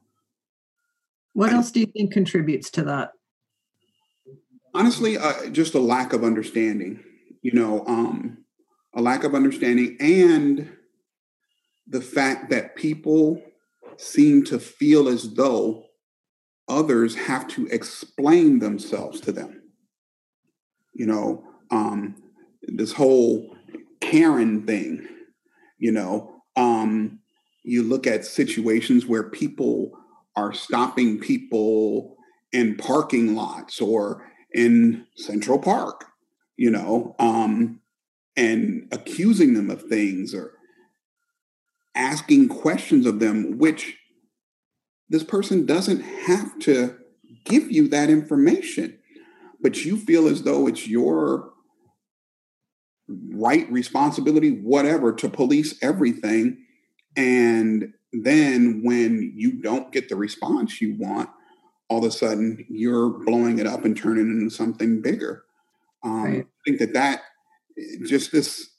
[1.33, 3.11] what else do you think contributes to that?
[4.73, 7.03] Honestly uh, just a lack of understanding
[7.41, 8.37] you know um
[8.95, 10.71] a lack of understanding and
[11.87, 13.41] the fact that people
[13.97, 15.83] seem to feel as though
[16.67, 19.61] others have to explain themselves to them.
[20.93, 22.15] You know um
[22.67, 23.55] this whole
[23.99, 25.07] Karen thing,
[25.77, 27.19] you know, um,
[27.63, 29.97] you look at situations where people
[30.35, 32.15] are stopping people
[32.51, 36.05] in parking lots or in Central Park,
[36.57, 37.79] you know, um,
[38.35, 40.53] and accusing them of things or
[41.95, 43.97] asking questions of them, which
[45.09, 46.97] this person doesn't have to
[47.45, 48.97] give you that information,
[49.61, 51.51] but you feel as though it's your
[53.07, 56.65] right responsibility, whatever, to police everything.
[57.15, 61.29] And then when you don't get the response you want,
[61.89, 65.43] all of a sudden you're blowing it up and turning it into something bigger.
[66.03, 66.45] Um, right.
[66.45, 67.21] I think that that
[68.05, 68.69] just this,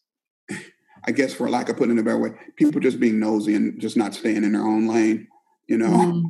[1.06, 3.80] I guess, for lack of putting it a better way, people just being nosy and
[3.80, 5.28] just not staying in their own lane.
[5.66, 6.22] You know, mm.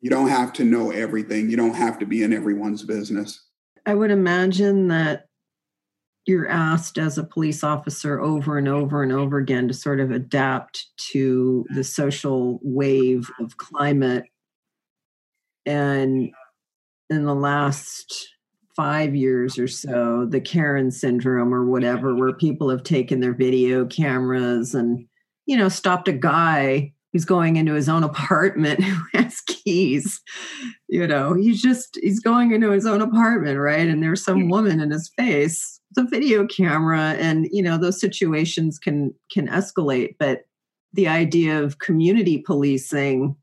[0.00, 1.50] you don't have to know everything.
[1.50, 3.42] You don't have to be in everyone's business.
[3.86, 5.29] I would imagine that
[6.30, 10.12] you're asked as a police officer over and over and over again to sort of
[10.12, 14.24] adapt to the social wave of climate.
[15.66, 16.30] And
[17.10, 18.28] in the last
[18.76, 23.84] five years or so, the Karen syndrome or whatever, where people have taken their video
[23.84, 25.06] cameras and,
[25.46, 30.20] you know, stopped a guy who's going into his own apartment who has keys.
[30.88, 33.88] You know, he's just, he's going into his own apartment, right?
[33.88, 38.78] And there's some woman in his face the video camera and you know those situations
[38.78, 40.44] can can escalate but
[40.92, 43.36] the idea of community policing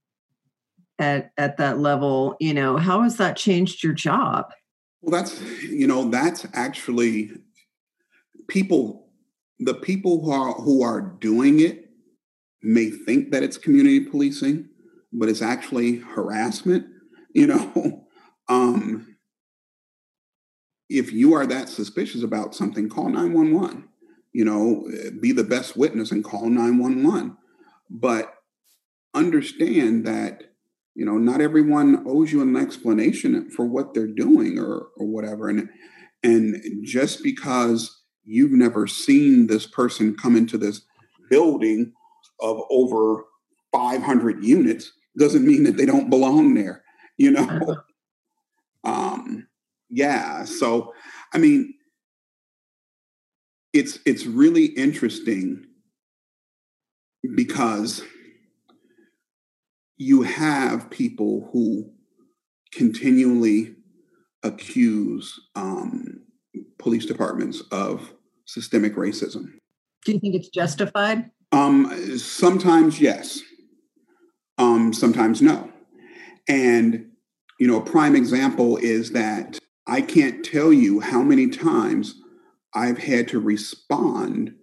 [0.99, 4.45] at at that level you know how has that changed your job?
[5.01, 7.31] Well that's you know that's actually
[8.47, 9.09] people
[9.59, 11.89] the people who are who are doing it
[12.61, 14.67] may think that it's community policing
[15.13, 16.85] but it's actually harassment
[17.33, 18.03] you know?
[18.49, 19.16] Um
[20.89, 23.87] if you are that suspicious about something, call 911.
[24.33, 24.87] You know,
[25.19, 27.37] be the best witness and call 911.
[27.89, 28.33] But
[29.13, 30.43] understand that,
[30.95, 35.49] you know, not everyone owes you an explanation for what they're doing or or whatever.
[35.49, 35.69] And
[36.23, 40.81] and just because you've never seen this person come into this
[41.29, 41.93] building
[42.39, 43.25] of over
[43.71, 46.83] 500 units doesn't mean that they don't belong there,
[47.17, 47.43] you know.
[47.43, 47.75] Uh-huh.
[49.89, 50.93] Yeah so
[51.33, 51.73] i mean
[53.73, 55.65] it's it's really interesting
[57.35, 58.03] because
[59.97, 61.91] you have people who
[62.71, 63.75] continually
[64.43, 66.21] accuse um,
[66.77, 68.13] police departments of
[68.45, 69.53] systemic racism.
[70.05, 71.31] Do you think it's justified?
[71.51, 73.41] Um, sometimes yes,
[74.57, 75.71] um, sometimes no.
[76.47, 77.11] And
[77.59, 79.57] you know, a prime example is that
[79.87, 82.21] I can't tell you how many times
[82.73, 84.53] I've had to respond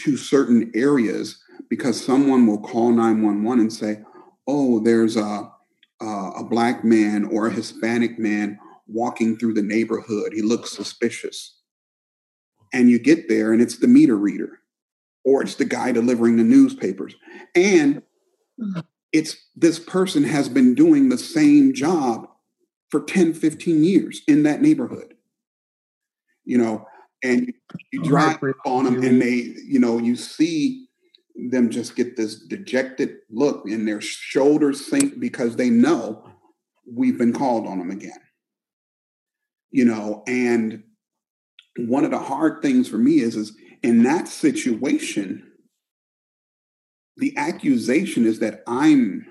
[0.00, 4.02] to certain areas because someone will call 911 and say,
[4.46, 5.50] oh, there's a,
[6.00, 10.32] a, a black man or a Hispanic man walking through the neighborhood.
[10.32, 11.58] He looks suspicious.
[12.72, 14.60] And you get there and it's the meter reader
[15.24, 17.14] or it's the guy delivering the newspapers.
[17.54, 18.02] And
[18.60, 18.80] mm-hmm.
[19.12, 22.28] it's this person has been doing the same job
[22.90, 25.14] for 10, 15 years in that neighborhood.
[26.44, 26.86] You know,
[27.24, 27.52] and
[27.92, 30.86] you oh, drive on them and they, you know, you see
[31.50, 36.24] them just get this dejected look and their shoulders sink because they know
[36.90, 38.18] we've been called on them again.
[39.70, 40.84] You know, and
[41.78, 45.52] one of the hard things for me is is in that situation,
[47.16, 49.26] the accusation is that I'm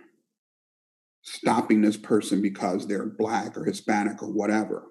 [1.26, 4.84] stopping this person because they're black or Hispanic or whatever.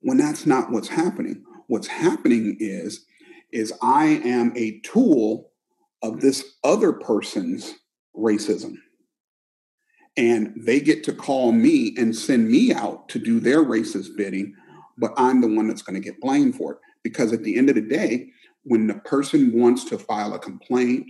[0.00, 1.44] When that's not what's happening.
[1.66, 3.04] What's happening is
[3.52, 5.50] is I am a tool
[6.02, 7.74] of this other person's
[8.16, 8.74] racism.
[10.16, 14.54] And they get to call me and send me out to do their racist bidding,
[14.98, 16.78] but I'm the one that's going to get blamed for it.
[17.02, 18.30] Because at the end of the day,
[18.64, 21.06] when the person wants to file a complaint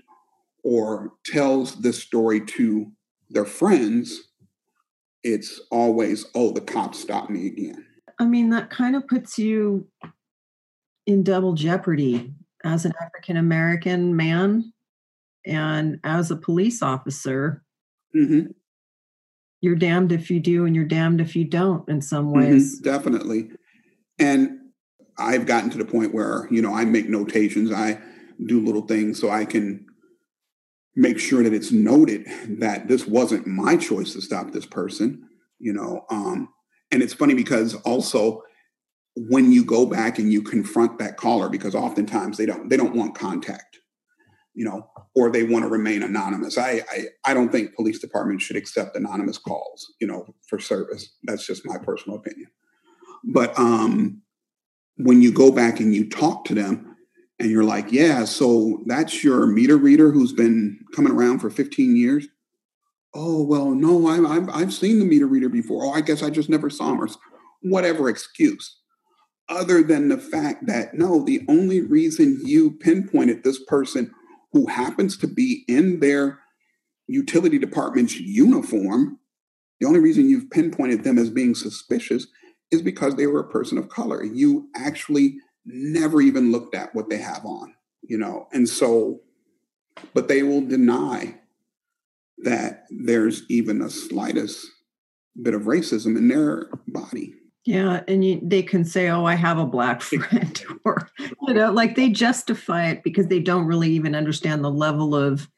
[0.63, 2.93] or tells this story to
[3.31, 4.28] their friends,
[5.23, 7.85] it's always, oh, the cops stopped me again.
[8.19, 9.87] I mean, that kind of puts you
[11.07, 12.33] in double jeopardy
[12.65, 14.73] as an African American man
[15.47, 17.63] and as a police officer.
[18.15, 18.51] Mm-hmm.
[19.61, 22.39] You're damned if you do, and you're damned if you don't, in some mm-hmm.
[22.39, 22.81] ways.
[22.81, 23.51] Mm-hmm, definitely.
[24.19, 24.51] And
[25.19, 28.01] I've gotten to the point where, you know, I make notations, I
[28.47, 29.85] do little things so I can
[30.99, 32.27] make sure that it's noted
[32.59, 35.29] that this wasn't my choice to stop this person
[35.59, 36.49] you know um,
[36.91, 38.43] and it's funny because also
[39.17, 42.95] when you go back and you confront that caller because oftentimes they don't they don't
[42.95, 43.79] want contact
[44.55, 46.59] you know or they want to remain anonymous.
[46.59, 51.15] I, I i don't think police departments should accept anonymous calls you know for service.
[51.23, 52.51] That's just my personal opinion.
[53.25, 54.23] But um
[54.97, 56.88] when you go back and you talk to them
[57.41, 61.97] and you're like yeah so that's your meter reader who's been coming around for 15
[61.97, 62.27] years?
[63.15, 65.85] Oh well no I, I've, I've seen the meter reader before.
[65.85, 67.09] Oh i guess i just never saw him or
[67.61, 68.77] whatever excuse.
[69.49, 74.13] Other than the fact that no, the only reason you pinpointed this person
[74.53, 76.41] who happens to be in their
[77.07, 79.19] utility department's uniform,
[79.81, 82.27] the only reason you've pinpointed them as being suspicious
[82.71, 84.23] is because they were a person of color.
[84.23, 85.37] You actually
[85.69, 89.21] never even looked at what they have on, you know, and so,
[90.15, 91.35] but they will deny
[92.39, 94.67] that there's even the slightest
[95.41, 97.35] bit of racism in their body.
[97.65, 101.09] Yeah, and you, they can say, "Oh, I have a black friend," or
[101.47, 105.49] you know, like they justify it because they don't really even understand the level of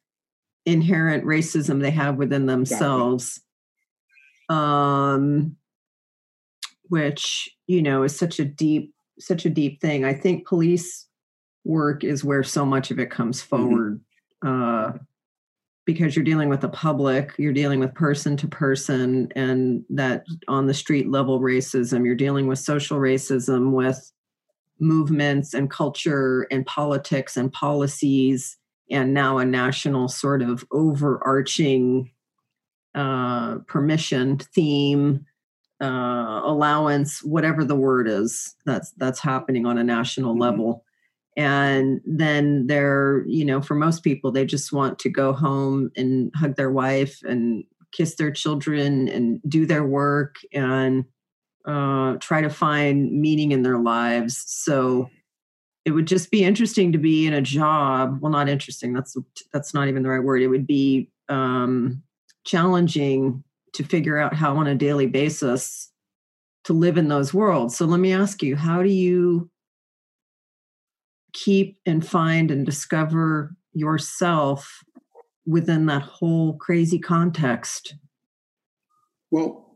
[0.67, 3.41] inherent racism they have within themselves.
[4.51, 4.57] Exactly.
[4.57, 5.57] Um,
[6.89, 10.05] which you know is such a deep, such a deep thing.
[10.05, 11.07] I think police
[11.65, 13.57] work is where so much of it comes mm-hmm.
[13.57, 14.01] forward.
[14.45, 14.95] Mm-hmm.
[14.95, 14.99] Uh,
[15.87, 20.67] because you're dealing with the public, you're dealing with person to person, and that on
[20.67, 24.13] the street level racism, you're dealing with social racism, with
[24.79, 28.57] movements and culture and politics and policies,
[28.91, 32.11] and now a national sort of overarching
[32.95, 35.27] uh, permission theme
[35.81, 40.43] uh, allowance whatever the word is that's that's happening on a national mm-hmm.
[40.43, 40.85] level
[41.37, 46.31] and then they're you know for most people they just want to go home and
[46.35, 51.05] hug their wife and kiss their children and do their work and
[51.67, 55.09] uh, try to find meaning in their lives so
[55.85, 59.17] it would just be interesting to be in a job well not interesting that's
[59.53, 62.03] that's not even the right word it would be um,
[62.45, 65.91] challenging to figure out how on a daily basis
[66.65, 69.51] to live in those worlds so let me ask you how do you
[71.33, 74.83] keep and find and discover yourself
[75.47, 77.95] within that whole crazy context?
[79.31, 79.75] Well,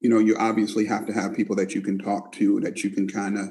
[0.00, 2.90] you know, you obviously have to have people that you can talk to, that you
[2.90, 3.48] can kind of,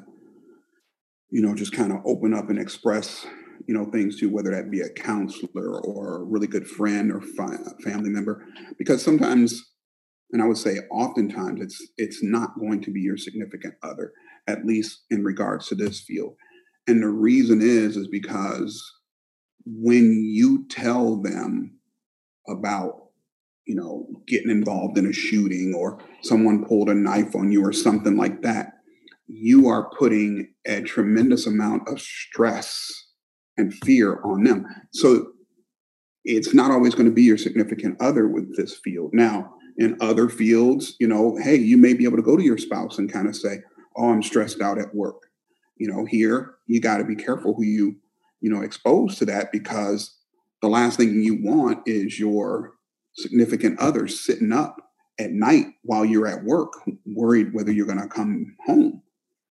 [1.30, 3.26] you know, just kind of open up and express,
[3.68, 7.22] you know, things to, whether that be a counselor or a really good friend or
[7.22, 8.46] fi- family member,
[8.78, 9.64] because sometimes,
[10.32, 14.14] and I would say oftentimes, it's it's not going to be your significant other,
[14.48, 16.36] at least in regards to this field.
[16.88, 18.82] And the reason is, is because
[19.66, 21.78] when you tell them
[22.48, 23.10] about,
[23.68, 27.72] you know, getting involved in a shooting or someone pulled a knife on you or
[27.72, 28.74] something like that,
[29.28, 33.01] you are putting a tremendous amount of stress
[33.58, 34.66] and fear on them.
[34.92, 35.32] So
[36.24, 39.12] it's not always going to be your significant other with this field.
[39.14, 42.58] Now, in other fields, you know, hey, you may be able to go to your
[42.58, 43.60] spouse and kind of say,
[43.98, 45.24] Oh, I'm stressed out at work
[45.82, 47.96] you know here you got to be careful who you
[48.40, 50.16] you know expose to that because
[50.62, 52.74] the last thing you want is your
[53.16, 54.78] significant other sitting up
[55.20, 56.72] at night while you're at work
[57.08, 59.02] worried whether you're going to come home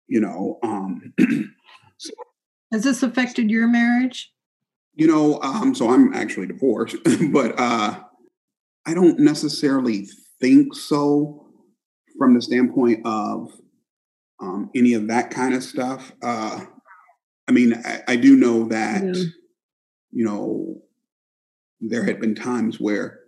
[0.08, 1.12] you know um
[1.98, 2.14] so,
[2.72, 4.32] has this affected your marriage
[4.94, 6.96] you know um so i'm actually divorced
[7.32, 8.00] but uh
[8.86, 10.08] i don't necessarily
[10.40, 11.46] think so
[12.18, 13.52] from the standpoint of
[14.42, 16.12] um, any of that kind of stuff.
[16.22, 16.66] Uh,
[17.48, 19.24] I mean, I, I do know that, yeah.
[20.12, 20.82] you know,
[21.82, 23.20] there had been times where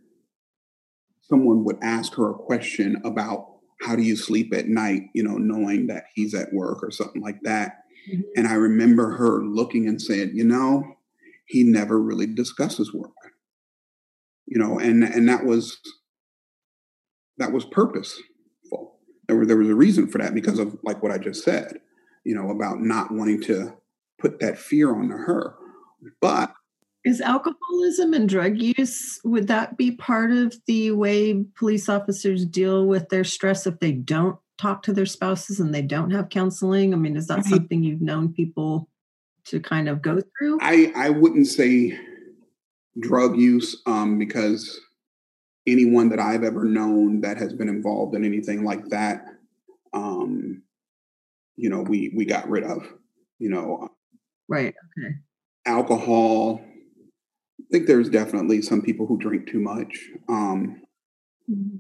[1.21, 3.47] someone would ask her a question about
[3.81, 7.21] how do you sleep at night, you know, knowing that he's at work or something
[7.21, 7.80] like that.
[8.09, 8.21] Mm-hmm.
[8.35, 10.97] And I remember her looking and saying, you know,
[11.45, 13.11] he never really discusses work.
[14.47, 15.79] You know, and and that was
[17.37, 18.99] that was purposeful.
[19.27, 21.79] there, were, there was a reason for that because of like what I just said,
[22.23, 23.73] you know, about not wanting to
[24.19, 25.55] put that fear onto her.
[26.19, 26.53] But
[27.03, 32.85] is alcoholism and drug use would that be part of the way police officers deal
[32.85, 36.93] with their stress if they don't talk to their spouses and they don't have counseling?
[36.93, 37.49] I mean, is that mm-hmm.
[37.49, 38.87] something you've known people
[39.45, 40.59] to kind of go through?
[40.61, 41.99] I I wouldn't say
[42.99, 44.79] drug use um, because
[45.67, 49.25] anyone that I've ever known that has been involved in anything like that,
[49.93, 50.61] um,
[51.55, 52.87] you know, we we got rid of.
[53.39, 53.89] You know,
[54.47, 54.73] right?
[54.99, 55.15] Okay.
[55.65, 56.61] Alcohol.
[56.63, 60.09] I think there's definitely some people who drink too much.
[60.27, 60.81] Um,
[61.49, 61.77] mm-hmm.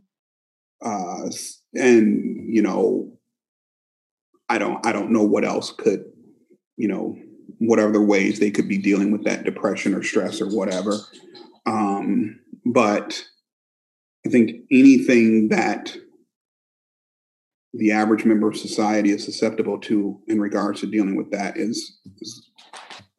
[0.81, 1.29] uh,
[1.73, 3.11] and you know,
[4.49, 6.05] I don't I don't know what else could,
[6.77, 7.17] you know,
[7.59, 10.97] what other ways they could be dealing with that depression or stress or whatever.
[11.65, 13.23] Um, but
[14.25, 15.95] I think anything that
[17.73, 21.99] the average member of society is susceptible to in regards to dealing with that is,
[22.19, 22.49] is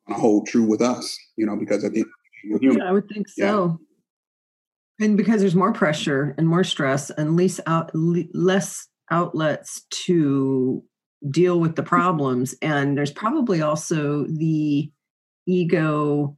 [0.09, 2.07] a whole true with us, you know, because i think
[2.44, 3.78] yeah, I would think so.
[3.80, 3.86] Yeah.
[5.03, 10.82] And because there's more pressure and more stress and less out less outlets to
[11.30, 14.90] deal with the problems and there's probably also the
[15.46, 16.36] ego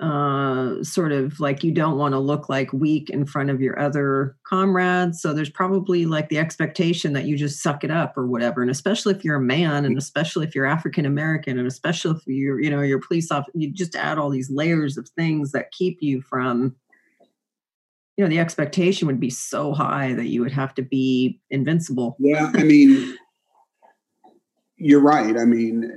[0.00, 3.78] uh, sort of like you don't want to look like weak in front of your
[3.78, 5.22] other comrades.
[5.22, 8.60] So there's probably like the expectation that you just suck it up or whatever.
[8.60, 12.26] And especially if you're a man, and especially if you're African American, and especially if
[12.26, 15.70] you're, you know, you're police officer, you just add all these layers of things that
[15.70, 16.74] keep you from,
[18.16, 22.16] you know, the expectation would be so high that you would have to be invincible.
[22.20, 23.16] Yeah, I mean,
[24.76, 25.36] you're right.
[25.36, 25.90] I mean,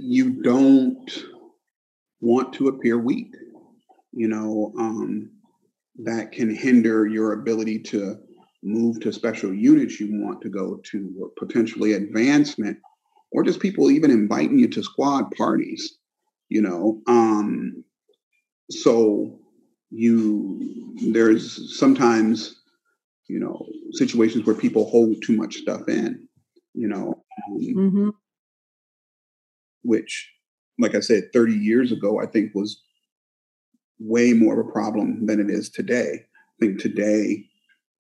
[0.00, 1.24] you don't
[2.20, 3.34] want to appear weak.
[4.12, 5.30] You know, um,
[6.04, 8.18] that can hinder your ability to
[8.62, 12.78] move to special units you want to go to, or potentially advancement,
[13.32, 15.96] or just people even inviting you to squad parties.
[16.48, 17.82] You know, um,
[18.70, 19.40] so
[19.90, 22.56] you there's sometimes
[23.28, 26.26] you know situations where people hold too much stuff in.
[26.74, 28.08] You know, um, mm-hmm.
[29.82, 30.30] which
[30.78, 32.82] like I said, 30 years ago, I think was
[33.98, 36.24] way more of a problem than it is today.
[36.24, 37.46] I think today,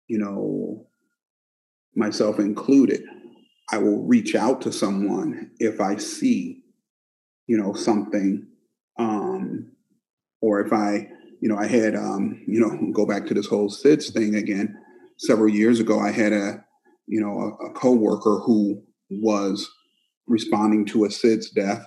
[0.07, 0.87] you know,
[1.95, 3.03] myself included,
[3.71, 6.61] I will reach out to someone if I see,
[7.47, 8.47] you know, something,
[8.97, 9.71] um,
[10.41, 11.09] or if I,
[11.39, 14.77] you know, I had, um, you know, go back to this whole SIDS thing again.
[15.17, 16.63] Several years ago, I had a,
[17.07, 19.69] you know, a, a coworker who was
[20.27, 21.85] responding to a SIDS death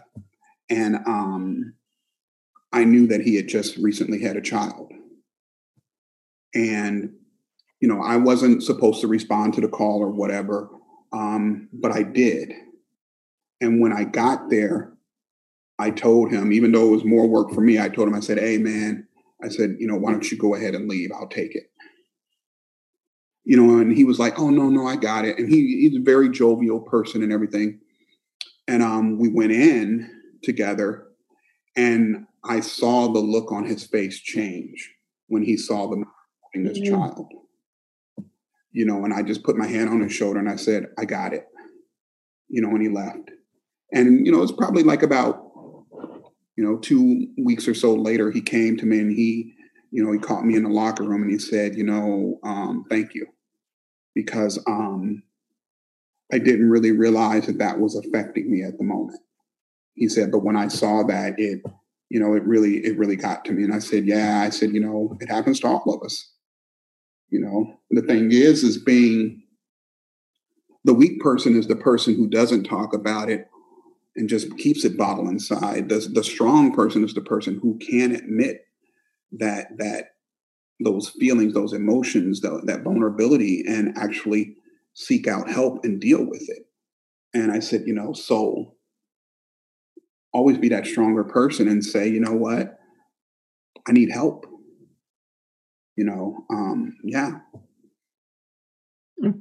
[0.72, 1.74] and um,
[2.72, 4.90] I knew that he had just recently had a child.
[6.54, 7.12] And,
[7.80, 10.70] you know, I wasn't supposed to respond to the call or whatever,
[11.12, 12.52] um, but I did.
[13.60, 14.92] And when I got there,
[15.78, 18.20] I told him, even though it was more work for me, I told him, I
[18.20, 19.06] said, hey, man,
[19.42, 21.10] I said, you know, why don't you go ahead and leave?
[21.12, 21.64] I'll take it.
[23.44, 25.38] You know, and he was like, oh, no, no, I got it.
[25.38, 27.80] And he, he's a very jovial person and everything.
[28.68, 30.08] And um, we went in
[30.44, 31.08] together.
[31.76, 34.92] And I saw the look on his face change
[35.26, 36.04] when he saw the
[36.40, 36.94] holding this mm-hmm.
[36.94, 37.32] child.
[38.70, 41.04] You know, and I just put my hand on his shoulder and I said, I
[41.04, 41.46] got it.
[42.48, 43.30] You know, when he left.
[43.92, 45.41] And, you know, it's probably like about,
[46.56, 49.54] you know, two weeks or so later, he came to me and he,
[49.90, 52.84] you know, he caught me in the locker room and he said, you know, um,
[52.90, 53.26] thank you.
[54.14, 55.22] Because um,
[56.32, 59.20] I didn't really realize that that was affecting me at the moment
[59.94, 61.62] he said, but when I saw that, it,
[62.08, 63.64] you know, it really, it really got to me.
[63.64, 66.30] And I said, yeah, I said, you know, it happens to all of us.
[67.28, 69.42] You know, the thing is, is being
[70.84, 73.46] the weak person is the person who doesn't talk about it
[74.16, 75.88] and just keeps it bottled inside.
[75.88, 78.66] The, the strong person is the person who can admit
[79.32, 80.06] that that
[80.80, 84.56] those feelings, those emotions, the, that vulnerability, and actually
[84.94, 86.64] seek out help and deal with it.
[87.34, 88.74] And I said, you know, so
[90.32, 92.78] always be that stronger person and say, you know what,
[93.86, 94.46] I need help.
[95.96, 97.32] You know, um, yeah.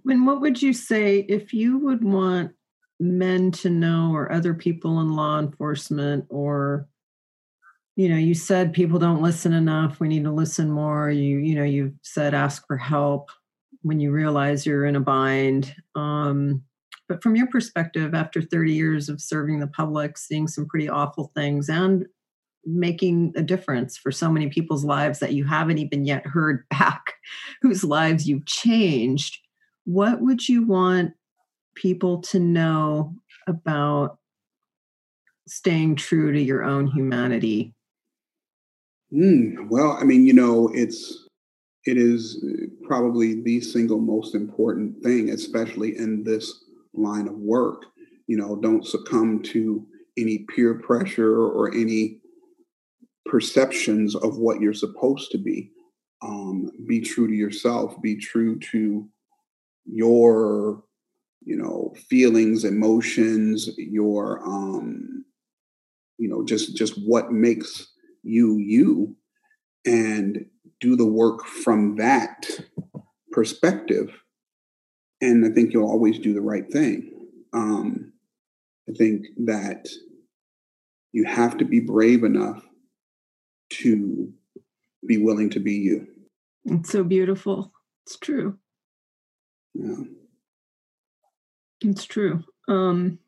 [0.06, 2.52] And what would you say if you would want
[3.02, 6.88] men to know or other people in law enforcement or
[7.96, 11.10] you know you said people don't listen enough we need to listen more.
[11.10, 13.32] You you know you've said ask for help
[13.82, 15.76] when you realize you're in a bind.
[15.96, 16.64] Um
[17.10, 21.30] but from your perspective, after 30 years of serving the public, seeing some pretty awful
[21.36, 22.06] things and
[22.64, 27.16] making a difference for so many people's lives that you haven't even yet heard back,
[27.62, 29.40] whose lives you've changed,
[29.84, 31.12] what would you want
[31.82, 33.16] people to know
[33.48, 34.20] about
[35.48, 37.74] staying true to your own humanity?
[39.14, 41.28] Mm, well, I mean, you know, it's
[41.86, 42.46] it is
[42.84, 46.64] probably the single most important thing, especially in this
[46.94, 47.84] line of work.
[48.28, 49.86] You know, don't succumb to
[50.18, 52.20] any peer pressure or any
[53.26, 55.72] perceptions of what you're supposed to be.
[56.22, 58.00] Um, be true to yourself.
[58.02, 59.10] Be true to
[59.86, 60.84] your,
[61.44, 65.26] you know, feelings, emotions, your, um,
[66.18, 67.88] you know, just just what makes
[68.24, 69.16] you you,
[69.86, 70.46] and
[70.80, 72.46] do the work from that
[73.32, 74.22] perspective
[75.22, 77.12] and I think you'll always do the right thing.
[77.54, 78.14] Um,
[78.90, 79.88] I think that
[81.12, 82.64] you have to be brave enough
[83.70, 84.34] to
[85.06, 86.08] be willing to be you.
[86.66, 87.72] It's so beautiful.
[88.06, 88.58] It's true.
[89.74, 90.04] Yeah.
[91.82, 92.44] It's true.
[92.68, 93.20] Um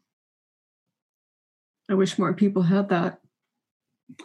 [1.89, 3.19] I wish more people had that.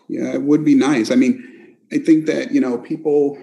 [0.08, 1.10] Yeah, it would be nice.
[1.10, 3.38] I mean, I think that, you know, people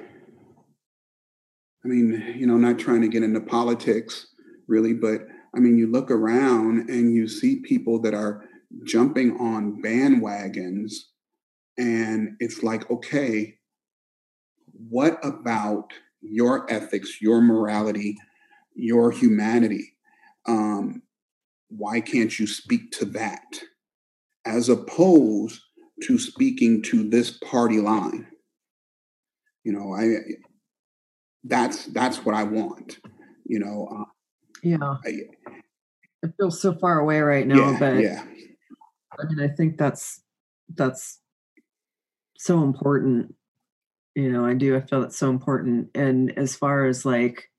[1.84, 4.28] I mean, you know, not trying to get into politics
[4.68, 5.22] really, but
[5.56, 8.44] I mean, you look around and you see people that are
[8.84, 10.94] jumping on bandwagons,
[11.78, 13.58] and it's like, okay,
[14.90, 18.18] what about your ethics, your morality,
[18.76, 19.95] your humanity?
[20.48, 21.02] Um,
[21.70, 23.60] why can't you speak to that
[24.46, 25.62] as opposed
[26.04, 28.28] to speaking to this party line?
[29.64, 30.18] You know, I
[31.44, 33.00] that's that's what I want.
[33.46, 33.88] You know.
[33.92, 34.06] Uh,
[34.64, 34.96] yeah.
[35.06, 35.22] I,
[36.24, 38.24] it feels so far away right now, yeah, but yeah.
[39.20, 40.22] I mean, I think that's
[40.74, 41.20] that's
[42.38, 43.36] so important.
[44.16, 44.76] You know, I do.
[44.76, 45.90] I feel it's so important.
[45.94, 47.50] And as far as like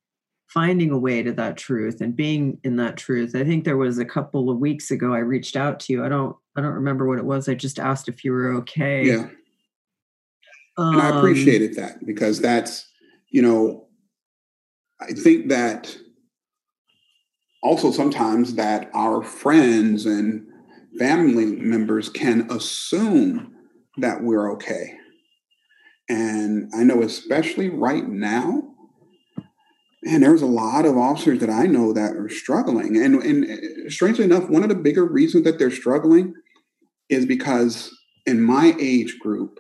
[0.47, 3.99] finding a way to that truth and being in that truth, I think there was
[3.99, 6.05] a couple of weeks ago I reached out to you.
[6.05, 6.37] I don't.
[6.57, 7.51] I don't remember what it was.
[7.51, 9.05] I just asked if you were okay.
[9.05, 9.29] Yeah.
[10.79, 12.87] Um, and I um, appreciated that because that's
[13.29, 13.87] you know,
[15.01, 15.97] I think that
[17.63, 20.47] also sometimes that our friends and
[20.99, 23.55] family members can assume
[23.99, 24.95] that we're okay.
[26.09, 28.76] And I know, especially right now,
[30.07, 32.97] and there's a lot of officers that I know that are struggling.
[32.97, 36.35] And, and uh, strangely enough, one of the bigger reasons that they're struggling
[37.09, 37.91] is because
[38.25, 39.59] in my age group,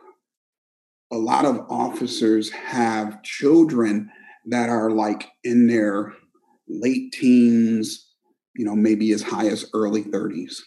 [1.12, 4.11] a lot of officers have children
[4.47, 6.12] that are like in their
[6.68, 8.09] late teens,
[8.55, 10.61] you know, maybe as high as early 30s.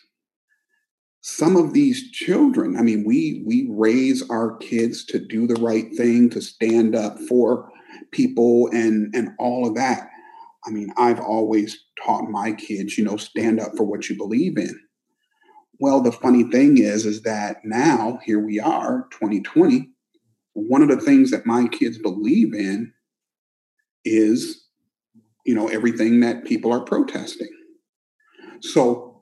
[1.22, 5.94] Some of these children, I mean, we we raise our kids to do the right
[5.96, 7.70] thing, to stand up for
[8.12, 10.10] people and and all of that.
[10.66, 14.58] I mean, I've always taught my kids, you know, stand up for what you believe
[14.58, 14.78] in.
[15.80, 19.90] Well, the funny thing is, is that now here we are, 2020,
[20.54, 22.94] one of the things that my kids believe in
[24.06, 24.66] is
[25.46, 27.50] you know everything that people are protesting
[28.62, 29.22] so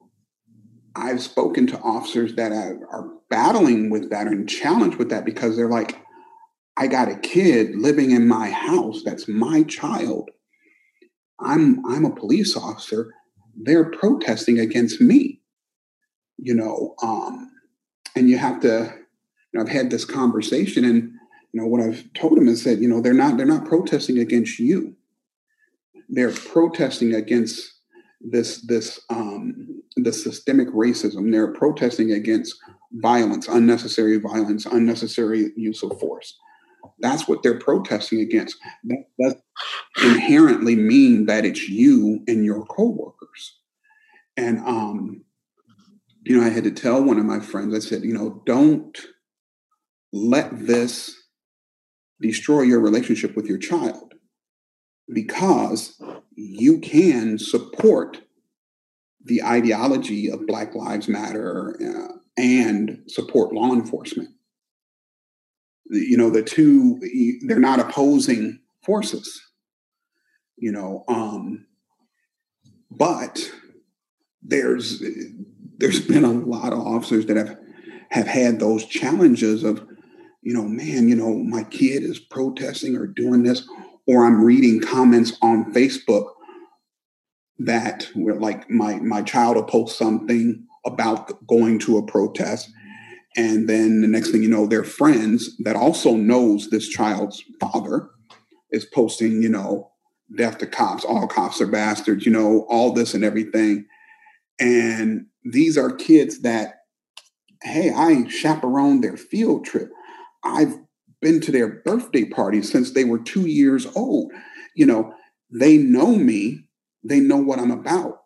[0.95, 5.69] i've spoken to officers that are battling with that and challenged with that because they're
[5.69, 5.99] like
[6.77, 10.29] i got a kid living in my house that's my child
[11.39, 13.13] i'm i'm a police officer
[13.63, 15.41] they're protesting against me
[16.37, 17.51] you know um
[18.15, 18.93] and you have to
[19.51, 21.11] you know i've had this conversation and
[21.57, 24.19] you know what I've told them is that you know they're not they're not protesting
[24.19, 24.95] against you.
[26.09, 27.73] They're protesting against
[28.21, 31.31] this this um, the systemic racism.
[31.31, 32.55] They're protesting against
[32.93, 36.37] violence, unnecessary violence, unnecessary use of force.
[36.99, 38.57] That's what they're protesting against.
[38.85, 39.43] That doesn't
[40.03, 43.57] inherently mean that it's you and your coworkers.
[44.35, 45.23] And um,
[46.23, 47.73] you know, I had to tell one of my friends.
[47.73, 48.97] I said, you know, don't
[50.11, 51.15] let this
[52.19, 54.13] destroy your relationship with your child
[55.13, 56.01] because
[56.35, 58.21] you can support
[59.23, 64.29] the ideology of Black Lives Matter uh, and support law enforcement.
[65.89, 66.99] You know, the two,
[67.45, 69.41] they're not opposing forces,
[70.57, 71.65] you know, um,
[72.91, 73.51] but
[74.41, 75.01] there's
[75.77, 77.57] there's been a lot of officers that have
[78.09, 79.85] have had those challenges of
[80.41, 83.67] you know, man, you know, my kid is protesting or doing this,
[84.05, 86.29] or I'm reading comments on Facebook
[87.59, 92.71] that where like my my child will post something about going to a protest
[93.35, 98.09] and then the next thing you know their friends that also knows this child's father
[98.71, 99.91] is posting you know
[100.37, 103.85] death to cops all cops are bastards you know all this and everything
[104.59, 106.75] and these are kids that
[107.63, 109.89] hey i chaperoned their field trip
[110.47, 110.77] I've
[111.21, 114.31] been to their birthday parties since they were two years old.
[114.75, 115.13] You know,
[115.51, 116.67] they know me,
[117.03, 118.21] they know what I'm about.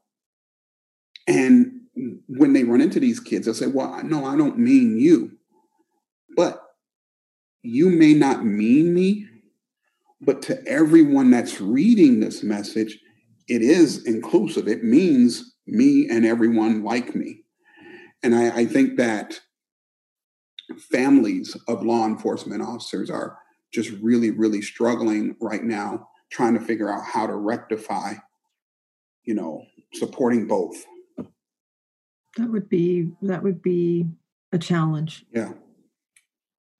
[1.28, 1.71] And
[2.38, 5.32] when they run into these kids, they'll say, Well, no, I don't mean you.
[6.36, 6.62] But
[7.62, 9.28] you may not mean me,
[10.22, 12.98] but to everyone that's reading this message,
[13.48, 14.68] it is inclusive.
[14.68, 17.44] It means me and everyone like me.
[18.24, 19.42] And I, I think that
[20.92, 23.38] families of law enforcement officers are
[23.74, 28.14] just really, really struggling right now, trying to figure out how to rectify,
[29.24, 29.64] you know,
[29.94, 30.76] supporting both.
[32.38, 34.08] That would be that would be
[34.52, 35.26] a challenge.
[35.34, 35.52] Yeah.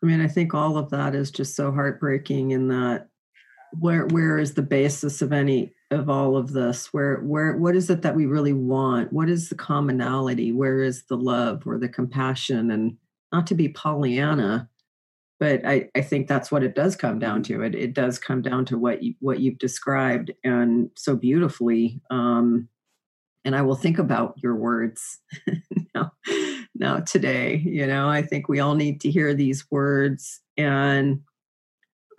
[0.04, 3.08] I mean, I think all of that is just so heartbreaking in that
[3.80, 6.94] where where is the basis of any of all of this?
[6.94, 9.14] Where where what is it that we really want?
[9.14, 10.52] What is the commonality?
[10.52, 12.72] Where is the love or the compassion?
[12.72, 12.98] And
[13.32, 14.70] not to be Pollyanna,
[15.40, 17.62] but I, I think that's what it does come down to.
[17.62, 22.02] It it does come down to what you what you've described and so beautifully.
[22.10, 22.68] Um,
[23.44, 25.20] and I will think about your words
[25.96, 26.12] now,
[26.76, 27.58] now today.
[27.58, 30.42] You know, I think we all need to hear these words.
[30.58, 31.22] And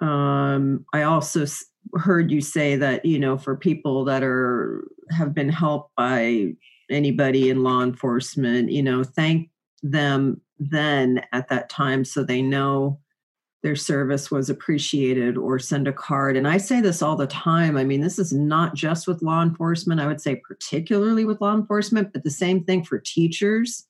[0.01, 1.47] um, I also
[1.95, 6.55] heard you say that you know for people that are have been helped by
[6.91, 9.49] anybody in law enforcement, you know, thank
[9.83, 12.99] them then at that time so they know
[13.63, 16.37] their service was appreciated or send a card.
[16.37, 17.77] And I say this all the time.
[17.77, 21.55] I mean, this is not just with law enforcement, I would say, particularly with law
[21.55, 23.87] enforcement, but the same thing for teachers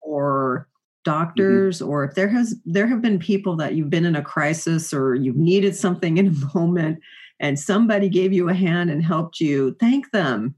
[0.00, 0.68] or
[1.06, 1.88] doctors mm-hmm.
[1.88, 5.14] or if there has there have been people that you've been in a crisis or
[5.14, 6.98] you've needed something in a moment
[7.38, 10.52] and somebody gave you a hand and helped you thank them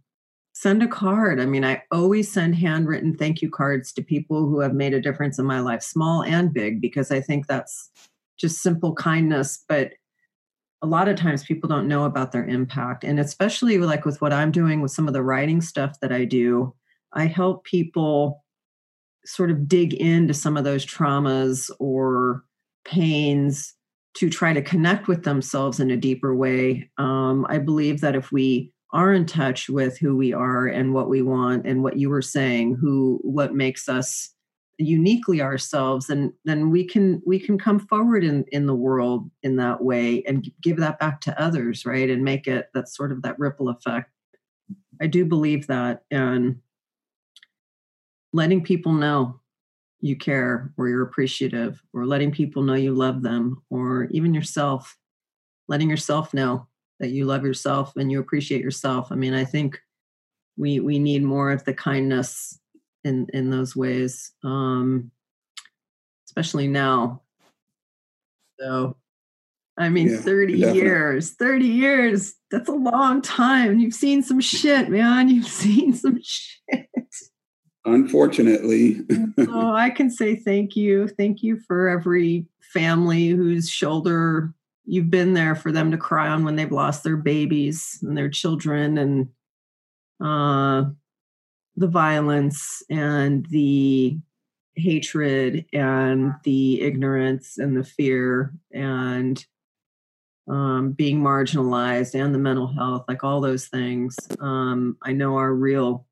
[0.55, 4.61] send a card i mean i always send handwritten thank you cards to people who
[4.61, 7.91] have made a difference in my life small and big because i think that's
[8.39, 9.93] just simple kindness but
[10.83, 13.03] a lot of times people don't know about their impact.
[13.03, 16.25] And especially like with what i'm doing with some of the writing stuff that i
[16.25, 16.75] do
[17.13, 18.45] i help people
[19.25, 22.45] sort of dig into some of those traumas or
[22.85, 23.75] pains
[24.15, 26.91] to try to connect with themselves in a deeper way.
[26.99, 31.11] Um, i believe that if we are in touch with who we are and what
[31.11, 34.31] we want and what you were saying who what makes us
[34.79, 39.57] uniquely ourselves and then we can we can come forward in in the world in
[39.57, 43.21] that way and give that back to others right and make it that sort of
[43.23, 44.11] that ripple effect.
[45.03, 46.61] I do believe that and
[48.33, 49.41] letting people know
[50.01, 54.97] you care or you're appreciative or letting people know you love them or even yourself
[55.67, 56.69] letting yourself know
[57.01, 59.11] that you love yourself and you appreciate yourself.
[59.11, 59.81] I mean i think
[60.57, 62.61] we we need more of the kindness
[63.05, 65.11] in in those ways um
[66.27, 67.23] especially now.
[68.61, 68.97] So
[69.77, 70.81] i mean yeah, 30 definitely.
[70.81, 73.79] years 30 years that's a long time.
[73.79, 75.29] You've seen some shit man.
[75.35, 76.89] You've seen some shit.
[77.85, 79.01] Unfortunately.
[79.39, 84.53] So i can say thank you thank you for every family whose shoulder
[84.85, 88.29] you've been there for them to cry on when they've lost their babies and their
[88.29, 89.29] children and
[90.21, 90.89] uh
[91.79, 94.19] the violence and the
[94.75, 99.45] hatred and the ignorance and the fear and
[100.49, 105.55] um, being marginalized and the mental health, like all those things, um, I know are
[105.55, 106.07] real.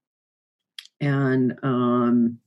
[1.00, 2.38] And um,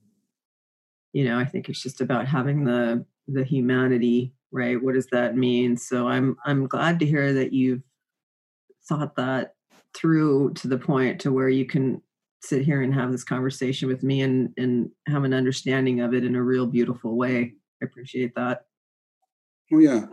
[1.11, 4.81] you know, I think it's just about having the the humanity, right?
[4.81, 5.75] What does that mean?
[5.75, 7.83] So I'm I'm glad to hear that you've
[8.87, 9.55] thought that
[9.93, 12.01] through to the point to where you can
[12.41, 16.23] sit here and have this conversation with me and and have an understanding of it
[16.23, 17.53] in a real beautiful way.
[17.81, 18.65] I appreciate that.
[19.73, 20.05] Oh yeah.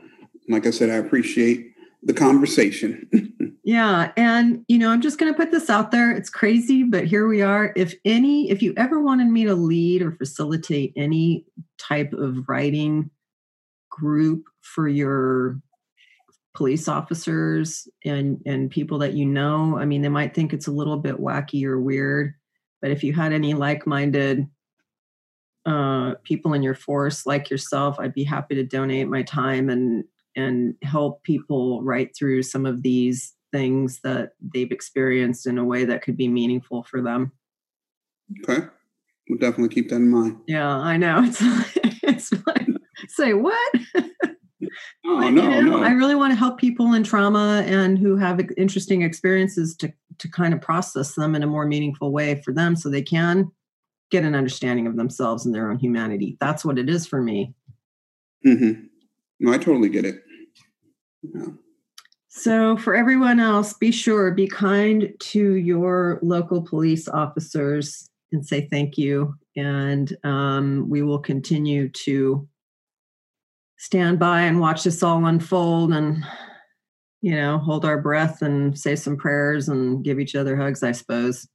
[0.48, 1.72] Like I said, I appreciate
[2.02, 3.08] the conversation.
[3.64, 6.12] yeah, and you know, I'm just going to put this out there.
[6.12, 7.72] It's crazy, but here we are.
[7.74, 11.46] If any if you ever wanted me to lead or facilitate any
[11.78, 13.10] type of writing
[13.90, 15.60] group for your
[16.56, 20.72] police officers and and people that you know i mean they might think it's a
[20.72, 22.34] little bit wacky or weird
[22.80, 24.46] but if you had any like-minded
[25.66, 30.04] uh, people in your force like yourself i'd be happy to donate my time and
[30.36, 35.84] and help people write through some of these things that they've experienced in a way
[35.84, 37.32] that could be meaningful for them.
[38.42, 38.66] Okay.
[39.28, 40.38] We'll definitely keep that in mind.
[40.46, 41.24] Yeah i know.
[42.08, 42.66] It's, it's like
[43.08, 43.74] say what
[45.04, 45.82] Oh, no, you know, no.
[45.82, 50.30] I really want to help people in trauma and who have interesting experiences to to
[50.30, 53.50] kind of process them in a more meaningful way for them so they can
[54.10, 56.36] get an understanding of themselves and their own humanity.
[56.40, 57.52] That's what it is for me.
[58.46, 58.84] Mm-hmm.
[59.40, 60.22] No, I totally get it.
[61.22, 61.48] Yeah.
[62.28, 68.68] So, for everyone else, be sure, be kind to your local police officers and say
[68.70, 69.34] thank you.
[69.56, 72.46] And um, we will continue to
[73.78, 76.24] stand by and watch this all unfold and
[77.20, 80.92] you know hold our breath and say some prayers and give each other hugs i
[80.92, 81.46] suppose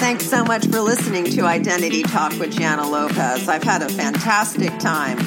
[0.00, 3.48] Thanks so much for listening to Identity Talk with Jana Lopez.
[3.48, 5.18] I've had a fantastic time.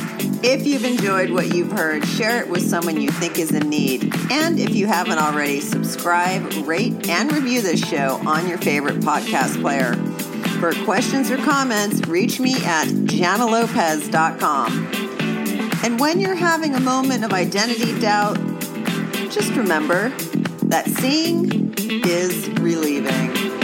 [0.43, 4.13] If you've enjoyed what you've heard, share it with someone you think is in need.
[4.29, 9.61] And if you haven't already, subscribe, rate, and review this show on your favorite podcast
[9.61, 9.93] player.
[10.63, 14.91] For questions or comments, reach me at janalopez.com.
[15.83, 18.35] And when you're having a moment of identity doubt,
[19.29, 20.07] just remember
[20.67, 21.73] that seeing
[22.05, 23.62] is relieving.